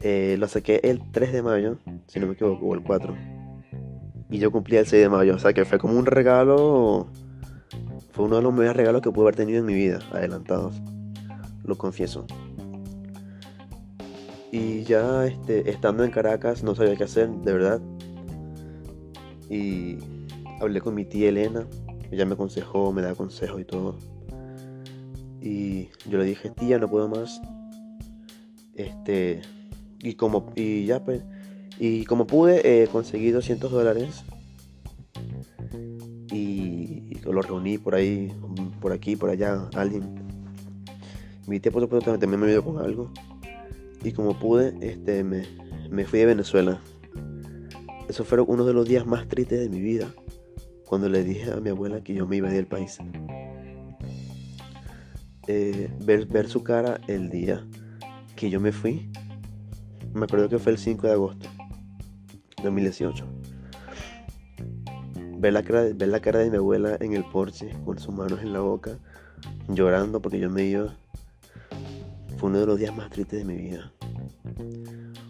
eh, 0.00 0.34
lo 0.36 0.48
saqué 0.48 0.80
el 0.82 1.12
3 1.12 1.32
de 1.32 1.42
mayo, 1.42 1.78
si 2.08 2.18
no 2.18 2.26
me 2.26 2.32
equivoco, 2.32 2.66
o 2.66 2.74
el 2.74 2.82
4. 2.82 3.16
Y 4.30 4.38
yo 4.40 4.50
cumplí 4.50 4.78
el 4.78 4.86
6 4.86 5.00
de 5.00 5.08
mayo, 5.08 5.36
o 5.36 5.38
sea 5.38 5.52
que 5.52 5.64
fue 5.64 5.78
como 5.78 5.96
un 5.96 6.06
regalo, 6.06 7.06
fue 8.10 8.24
uno 8.24 8.34
de 8.34 8.42
los 8.42 8.52
mejores 8.52 8.76
regalos 8.76 9.00
que 9.00 9.12
pude 9.12 9.26
haber 9.26 9.36
tenido 9.36 9.60
en 9.60 9.66
mi 9.66 9.74
vida, 9.74 10.00
adelantados, 10.10 10.74
lo 11.62 11.78
confieso. 11.78 12.26
Y 14.50 14.82
ya 14.82 15.24
este, 15.24 15.70
estando 15.70 16.02
en 16.02 16.10
Caracas 16.10 16.64
no 16.64 16.74
sabía 16.74 16.96
qué 16.96 17.04
hacer, 17.04 17.28
de 17.28 17.52
verdad. 17.52 17.80
Y 19.50 19.98
hablé 20.60 20.80
con 20.80 20.94
mi 20.94 21.04
tía 21.04 21.28
Elena, 21.28 21.66
ella 22.12 22.24
me 22.24 22.34
aconsejó, 22.34 22.92
me 22.92 23.02
da 23.02 23.16
consejos 23.16 23.60
y 23.60 23.64
todo. 23.64 23.98
Y 25.42 25.88
yo 26.08 26.18
le 26.18 26.24
dije, 26.24 26.50
tía, 26.50 26.78
no 26.78 26.88
puedo 26.88 27.08
más. 27.08 27.42
Este, 28.74 29.42
y 29.98 30.14
como, 30.14 30.52
y 30.54 30.86
ya 30.86 31.04
pues, 31.04 31.22
y 31.78 32.04
como 32.04 32.26
pude, 32.26 32.60
eh, 32.82 32.88
conseguí 32.88 33.30
200 33.30 33.72
dólares. 33.72 34.24
Y, 36.32 37.18
lo 37.24 37.42
reuní 37.42 37.78
por 37.78 37.94
ahí, 37.94 38.32
por 38.80 38.92
aquí, 38.92 39.16
por 39.16 39.30
allá, 39.30 39.68
alguien. 39.74 40.14
Mi 41.46 41.58
tía, 41.60 41.72
por 41.72 41.82
supuesto, 41.82 42.18
también 42.18 42.40
me 42.40 42.46
ayudó 42.46 42.64
con 42.64 42.78
algo. 42.78 43.10
Y 44.04 44.12
como 44.12 44.38
pude, 44.38 44.74
este, 44.80 45.24
me, 45.24 45.44
me 45.90 46.04
fui 46.04 46.20
de 46.20 46.26
Venezuela. 46.26 46.80
Eso 48.10 48.24
fueron 48.24 48.46
uno 48.48 48.64
de 48.64 48.74
los 48.74 48.88
días 48.88 49.06
más 49.06 49.28
tristes 49.28 49.60
de 49.60 49.68
mi 49.68 49.80
vida. 49.80 50.12
Cuando 50.84 51.08
le 51.08 51.22
dije 51.22 51.52
a 51.52 51.60
mi 51.60 51.70
abuela 51.70 52.02
que 52.02 52.12
yo 52.12 52.26
me 52.26 52.38
iba 52.38 52.50
del 52.50 52.66
país. 52.66 52.98
Eh, 55.46 55.88
ver, 56.04 56.26
ver 56.26 56.48
su 56.48 56.64
cara 56.64 57.00
el 57.06 57.30
día 57.30 57.64
que 58.34 58.50
yo 58.50 58.58
me 58.58 58.72
fui. 58.72 59.12
Me 60.12 60.24
acuerdo 60.24 60.48
que 60.48 60.58
fue 60.58 60.72
el 60.72 60.78
5 60.78 61.06
de 61.06 61.12
agosto 61.12 61.48
de 62.56 62.64
2018. 62.64 63.24
Ver 65.38 65.52
la, 65.52 65.62
cara, 65.62 65.82
ver 65.94 66.08
la 66.08 66.18
cara 66.18 66.40
de 66.40 66.50
mi 66.50 66.56
abuela 66.56 66.96
en 66.98 67.12
el 67.12 67.22
porche 67.22 67.70
con 67.84 67.96
sus 68.00 68.12
manos 68.12 68.40
en 68.40 68.52
la 68.52 68.58
boca, 68.58 68.98
llorando 69.68 70.20
porque 70.20 70.40
yo 70.40 70.50
me 70.50 70.64
iba. 70.64 70.96
Fue 72.38 72.48
uno 72.50 72.58
de 72.58 72.66
los 72.66 72.76
días 72.76 72.96
más 72.96 73.08
tristes 73.08 73.38
de 73.38 73.44
mi 73.44 73.56
vida. 73.56 73.92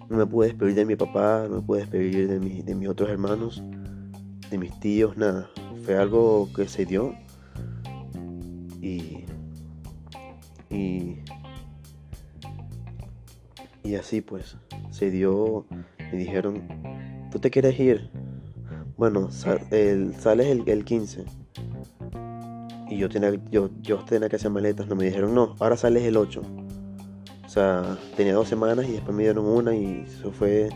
No 0.09 0.16
me 0.16 0.26
pude 0.26 0.48
despedir 0.48 0.74
de 0.74 0.85
mi 0.85 0.96
papá, 0.96 1.46
no 1.48 1.57
me 1.57 1.62
pude 1.62 1.81
despedir 1.81 2.29
de, 2.29 2.40
mi, 2.40 2.62
de 2.62 2.74
mis 2.74 2.88
otros 2.88 3.09
hermanos, 3.11 3.62
de 4.50 4.59
mis 4.59 4.79
tíos, 4.81 5.16
nada. 5.16 5.48
Fue 5.85 5.96
algo 5.96 6.48
que 6.55 6.68
se 6.68 6.85
dio 6.85 7.14
y 8.81 9.24
y, 10.70 11.16
y 13.83 13.94
así 13.96 14.20
pues, 14.20 14.57
se 14.90 15.11
dio, 15.11 15.66
me 16.12 16.16
dijeron, 16.16 16.62
¿tú 17.31 17.40
te 17.40 17.50
quieres 17.50 17.79
ir? 17.79 18.11
Bueno, 18.96 19.29
el, 19.72 20.14
sales 20.14 20.46
el, 20.46 20.68
el 20.68 20.85
15. 20.85 21.24
Y 22.88 22.98
yo 22.98 23.09
tenía, 23.09 23.33
yo, 23.50 23.70
yo 23.83 23.98
tenía 24.05 24.29
que 24.29 24.37
hacer 24.37 24.50
maletas, 24.50 24.87
no 24.87 24.94
me 24.94 25.05
dijeron, 25.05 25.35
no, 25.35 25.57
ahora 25.59 25.76
sales 25.76 26.05
el 26.05 26.16
8. 26.16 26.42
O 27.50 27.52
sea, 27.52 27.98
tenía 28.16 28.34
dos 28.34 28.46
semanas 28.46 28.86
y 28.86 28.92
después 28.92 29.12
me 29.12 29.24
dieron 29.24 29.44
una 29.44 29.74
y 29.74 30.04
eso 30.06 30.30
fue 30.30 30.68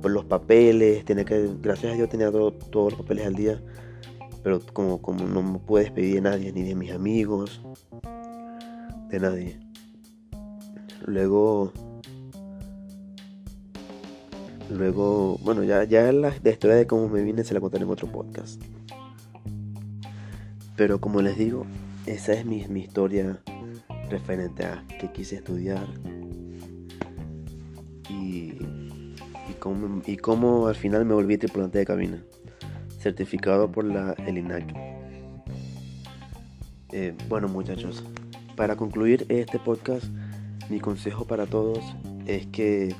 por 0.00 0.10
los 0.10 0.24
papeles, 0.24 1.04
tenía 1.04 1.26
que, 1.26 1.50
gracias 1.60 1.92
a 1.92 1.96
Dios 1.96 2.08
tenía 2.08 2.30
todos 2.30 2.92
los 2.92 2.94
papeles 2.94 3.26
al 3.26 3.34
día, 3.34 3.60
pero 4.42 4.60
como, 4.72 5.02
como 5.02 5.26
no 5.26 5.42
me 5.42 5.58
pude 5.58 5.82
despedir 5.82 6.14
de 6.14 6.20
nadie, 6.22 6.52
ni 6.54 6.62
de 6.62 6.74
mis 6.74 6.92
amigos, 6.92 7.60
de 9.10 9.20
nadie. 9.20 9.60
Luego, 11.04 11.74
luego, 14.70 15.36
bueno, 15.44 15.62
ya, 15.62 15.84
ya 15.84 16.10
la, 16.10 16.34
historia 16.34 16.76
de 16.76 16.86
cómo 16.86 17.10
me 17.10 17.22
vine 17.22 17.44
se 17.44 17.52
la 17.52 17.60
contaré 17.60 17.84
en 17.84 17.90
otro 17.90 18.10
podcast. 18.10 18.62
Pero 20.74 21.02
como 21.02 21.20
les 21.20 21.36
digo, 21.36 21.66
esa 22.06 22.32
es 22.32 22.46
mi, 22.46 22.66
mi 22.66 22.80
historia 22.80 23.42
referente 24.12 24.64
a 24.64 24.84
que 25.00 25.10
quise 25.10 25.36
estudiar 25.36 25.86
y, 28.08 28.52
y, 29.48 29.54
cómo, 29.58 30.02
y 30.06 30.16
cómo 30.16 30.66
al 30.66 30.74
final 30.74 31.04
me 31.04 31.14
volví 31.14 31.38
tripulante 31.38 31.78
de 31.78 31.86
cabina, 31.86 32.22
certificado 32.98 33.72
por 33.72 33.84
la 33.84 34.14
ELINAC. 34.26 34.74
Eh, 36.92 37.14
bueno 37.28 37.48
muchachos, 37.48 38.04
para 38.54 38.76
concluir 38.76 39.24
este 39.30 39.58
podcast, 39.58 40.04
mi 40.68 40.78
consejo 40.78 41.26
para 41.26 41.46
todos 41.46 41.80
es 42.26 42.46
que 42.48 42.94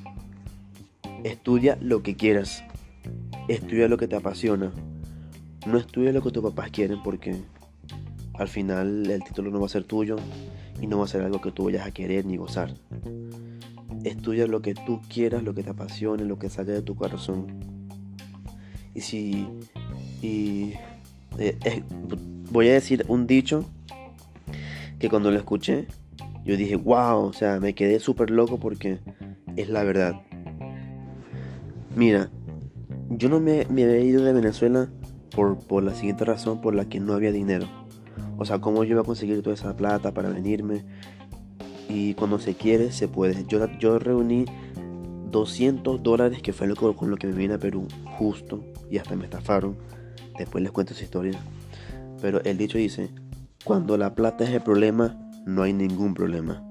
estudia 1.24 1.76
lo 1.80 2.02
que 2.02 2.16
quieras, 2.16 2.64
estudia 3.48 3.86
lo 3.86 3.98
que 3.98 4.08
te 4.08 4.16
apasiona, 4.16 4.72
no 5.66 5.76
estudia 5.76 6.10
lo 6.12 6.22
que 6.22 6.30
tus 6.30 6.42
papás 6.42 6.70
quieren 6.70 7.02
porque 7.02 7.36
al 8.32 8.48
final 8.48 9.10
el 9.10 9.22
título 9.22 9.50
no 9.50 9.60
va 9.60 9.66
a 9.66 9.68
ser 9.68 9.84
tuyo 9.84 10.16
y 10.82 10.88
no 10.88 10.98
va 10.98 11.04
a 11.04 11.08
ser 11.08 11.22
algo 11.22 11.40
que 11.40 11.52
tú 11.52 11.66
vayas 11.66 11.86
a 11.86 11.92
querer 11.92 12.26
ni 12.26 12.36
gozar. 12.36 12.74
Estudia 14.02 14.48
lo 14.48 14.60
que 14.62 14.74
tú 14.74 15.00
quieras, 15.08 15.44
lo 15.44 15.54
que 15.54 15.62
te 15.62 15.70
apasione, 15.70 16.24
lo 16.24 16.40
que 16.40 16.50
salga 16.50 16.72
de 16.74 16.82
tu 16.82 16.96
corazón. 16.96 17.46
Y 18.92 19.00
si... 19.00 19.46
Y, 20.20 20.74
eh, 21.38 21.82
voy 22.50 22.68
a 22.68 22.72
decir 22.72 23.04
un 23.08 23.28
dicho 23.28 23.64
que 24.98 25.08
cuando 25.08 25.30
lo 25.30 25.38
escuché, 25.38 25.86
yo 26.44 26.56
dije, 26.56 26.74
wow, 26.74 27.26
o 27.26 27.32
sea, 27.32 27.60
me 27.60 27.74
quedé 27.74 28.00
súper 28.00 28.30
loco 28.30 28.58
porque 28.58 28.98
es 29.56 29.68
la 29.68 29.84
verdad. 29.84 30.20
Mira, 31.94 32.28
yo 33.08 33.28
no 33.28 33.38
me, 33.38 33.66
me 33.70 33.84
había 33.84 34.00
ido 34.00 34.24
de 34.24 34.32
Venezuela 34.32 34.88
por, 35.34 35.58
por, 35.58 35.84
la 35.84 35.94
siguiente 35.94 36.24
razón 36.24 36.60
por 36.60 36.74
la 36.74 36.88
que 36.88 36.98
no 36.98 37.14
había 37.14 37.30
dinero. 37.30 37.68
O 38.38 38.44
sea, 38.44 38.60
cómo 38.60 38.84
yo 38.84 38.92
iba 38.92 39.00
a 39.02 39.04
conseguir 39.04 39.42
toda 39.42 39.54
esa 39.54 39.76
plata 39.76 40.12
para 40.12 40.28
venirme. 40.30 40.84
Y 41.88 42.14
cuando 42.14 42.38
se 42.38 42.54
quiere, 42.54 42.92
se 42.92 43.08
puede. 43.08 43.44
Yo, 43.46 43.66
yo 43.78 43.98
reuní 43.98 44.46
200 45.30 46.02
dólares, 46.02 46.42
que 46.42 46.52
fue 46.52 46.66
lo, 46.66 46.76
con 46.76 47.10
lo 47.10 47.16
que 47.16 47.26
me 47.26 47.32
vine 47.32 47.54
a 47.54 47.58
Perú, 47.58 47.86
justo. 48.18 48.64
Y 48.90 48.98
hasta 48.98 49.16
me 49.16 49.24
estafaron. 49.24 49.76
Después 50.38 50.62
les 50.62 50.72
cuento 50.72 50.92
esa 50.92 51.04
historia. 51.04 51.38
Pero 52.20 52.42
el 52.42 52.56
dicho 52.56 52.78
dice, 52.78 53.10
Cuando 53.64 53.96
la 53.96 54.14
plata 54.14 54.44
es 54.44 54.50
el 54.50 54.62
problema, 54.62 55.18
no 55.46 55.62
hay 55.62 55.72
ningún 55.72 56.14
problema. 56.14 56.62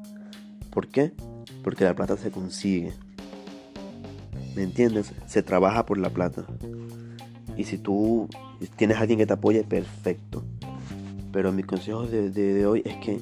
¿Por 0.71 0.87
qué? 0.87 1.13
Porque 1.63 1.83
la 1.83 1.95
plata 1.95 2.17
se 2.17 2.31
consigue. 2.31 2.93
¿Me 4.55 4.63
entiendes? 4.63 5.13
Se 5.27 5.43
trabaja 5.43 5.85
por 5.85 5.97
la 5.97 6.09
plata. 6.09 6.45
Y 7.57 7.65
si 7.65 7.77
tú 7.77 8.29
tienes 8.75 8.97
a 8.97 9.01
alguien 9.01 9.19
que 9.19 9.25
te 9.25 9.33
apoye, 9.33 9.63
perfecto. 9.63 10.43
Pero 11.31 11.51
mi 11.51 11.63
consejo 11.63 12.05
de, 12.05 12.65
hoy 12.65 12.81
es 12.85 12.97
que 12.97 13.21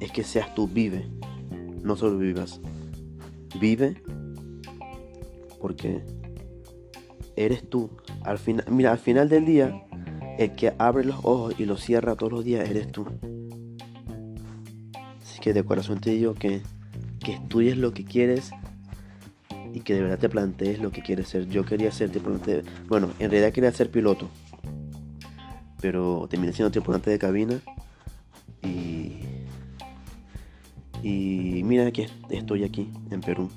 es 0.00 0.12
que 0.12 0.24
seas 0.24 0.54
tú, 0.54 0.68
vive. 0.68 1.06
No 1.82 1.96
solo 1.96 2.18
vivas. 2.18 2.60
Vive 3.60 4.02
porque 5.60 6.02
eres 7.36 7.68
tú. 7.68 7.90
Al 8.22 8.38
final, 8.38 8.64
mira, 8.70 8.92
al 8.92 8.98
final 8.98 9.28
del 9.28 9.46
día, 9.46 9.84
el 10.38 10.54
que 10.54 10.74
abre 10.78 11.04
los 11.04 11.16
ojos 11.22 11.54
y 11.58 11.64
los 11.64 11.80
cierra 11.80 12.16
todos 12.16 12.32
los 12.32 12.44
días 12.44 12.68
eres 12.68 12.90
tú. 12.92 13.06
Así 15.22 15.40
que 15.40 15.52
de 15.52 15.64
corazón 15.64 16.00
te 16.00 16.10
digo 16.10 16.34
que, 16.34 16.62
que 17.20 17.32
estudies 17.32 17.78
lo 17.78 17.92
que 17.92 18.04
quieres 18.04 18.50
y 19.72 19.80
que 19.80 19.94
de 19.94 20.02
verdad 20.02 20.18
te 20.18 20.28
plantees 20.28 20.80
lo 20.80 20.92
que 20.92 21.02
quieres 21.02 21.28
ser. 21.28 21.48
Yo 21.48 21.64
quería 21.64 21.90
ser 21.90 22.10
tripulante, 22.10 22.62
bueno, 22.86 23.10
en 23.18 23.30
realidad 23.30 23.52
quería 23.52 23.72
ser 23.72 23.90
piloto, 23.90 24.28
pero 25.84 26.26
terminé 26.30 26.50
siendo 26.54 26.70
tripulante 26.70 27.10
de 27.10 27.18
cabina 27.18 27.60
y 28.62 29.18
y 31.02 31.60
mira 31.62 31.92
que 31.92 32.08
estoy 32.30 32.64
aquí 32.64 32.90
en 33.10 33.20
Perú. 33.20 33.50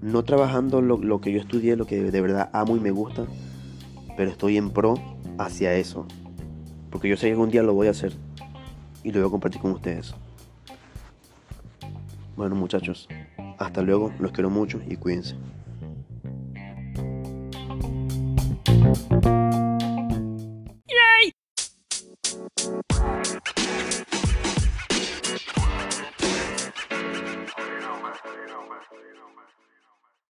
No 0.00 0.22
trabajando 0.22 0.80
lo, 0.80 0.96
lo 0.96 1.20
que 1.20 1.30
yo 1.30 1.40
estudié, 1.40 1.76
lo 1.76 1.84
que 1.84 2.00
de 2.00 2.20
verdad 2.22 2.48
amo 2.54 2.74
y 2.74 2.80
me 2.80 2.90
gusta, 2.90 3.26
pero 4.16 4.30
estoy 4.30 4.56
en 4.56 4.70
pro 4.70 4.94
hacia 5.36 5.74
eso. 5.74 6.06
Porque 6.88 7.10
yo 7.10 7.18
sé 7.18 7.26
que 7.26 7.32
algún 7.32 7.50
día 7.50 7.62
lo 7.62 7.74
voy 7.74 7.88
a 7.88 7.90
hacer 7.90 8.14
y 9.04 9.12
lo 9.12 9.20
voy 9.20 9.28
a 9.28 9.30
compartir 9.30 9.60
con 9.60 9.72
ustedes. 9.72 10.14
Bueno 12.34 12.54
muchachos, 12.54 13.10
hasta 13.58 13.82
luego, 13.82 14.10
los 14.18 14.32
quiero 14.32 14.48
mucho 14.48 14.80
y 14.88 14.96
cuídense. 14.96 15.36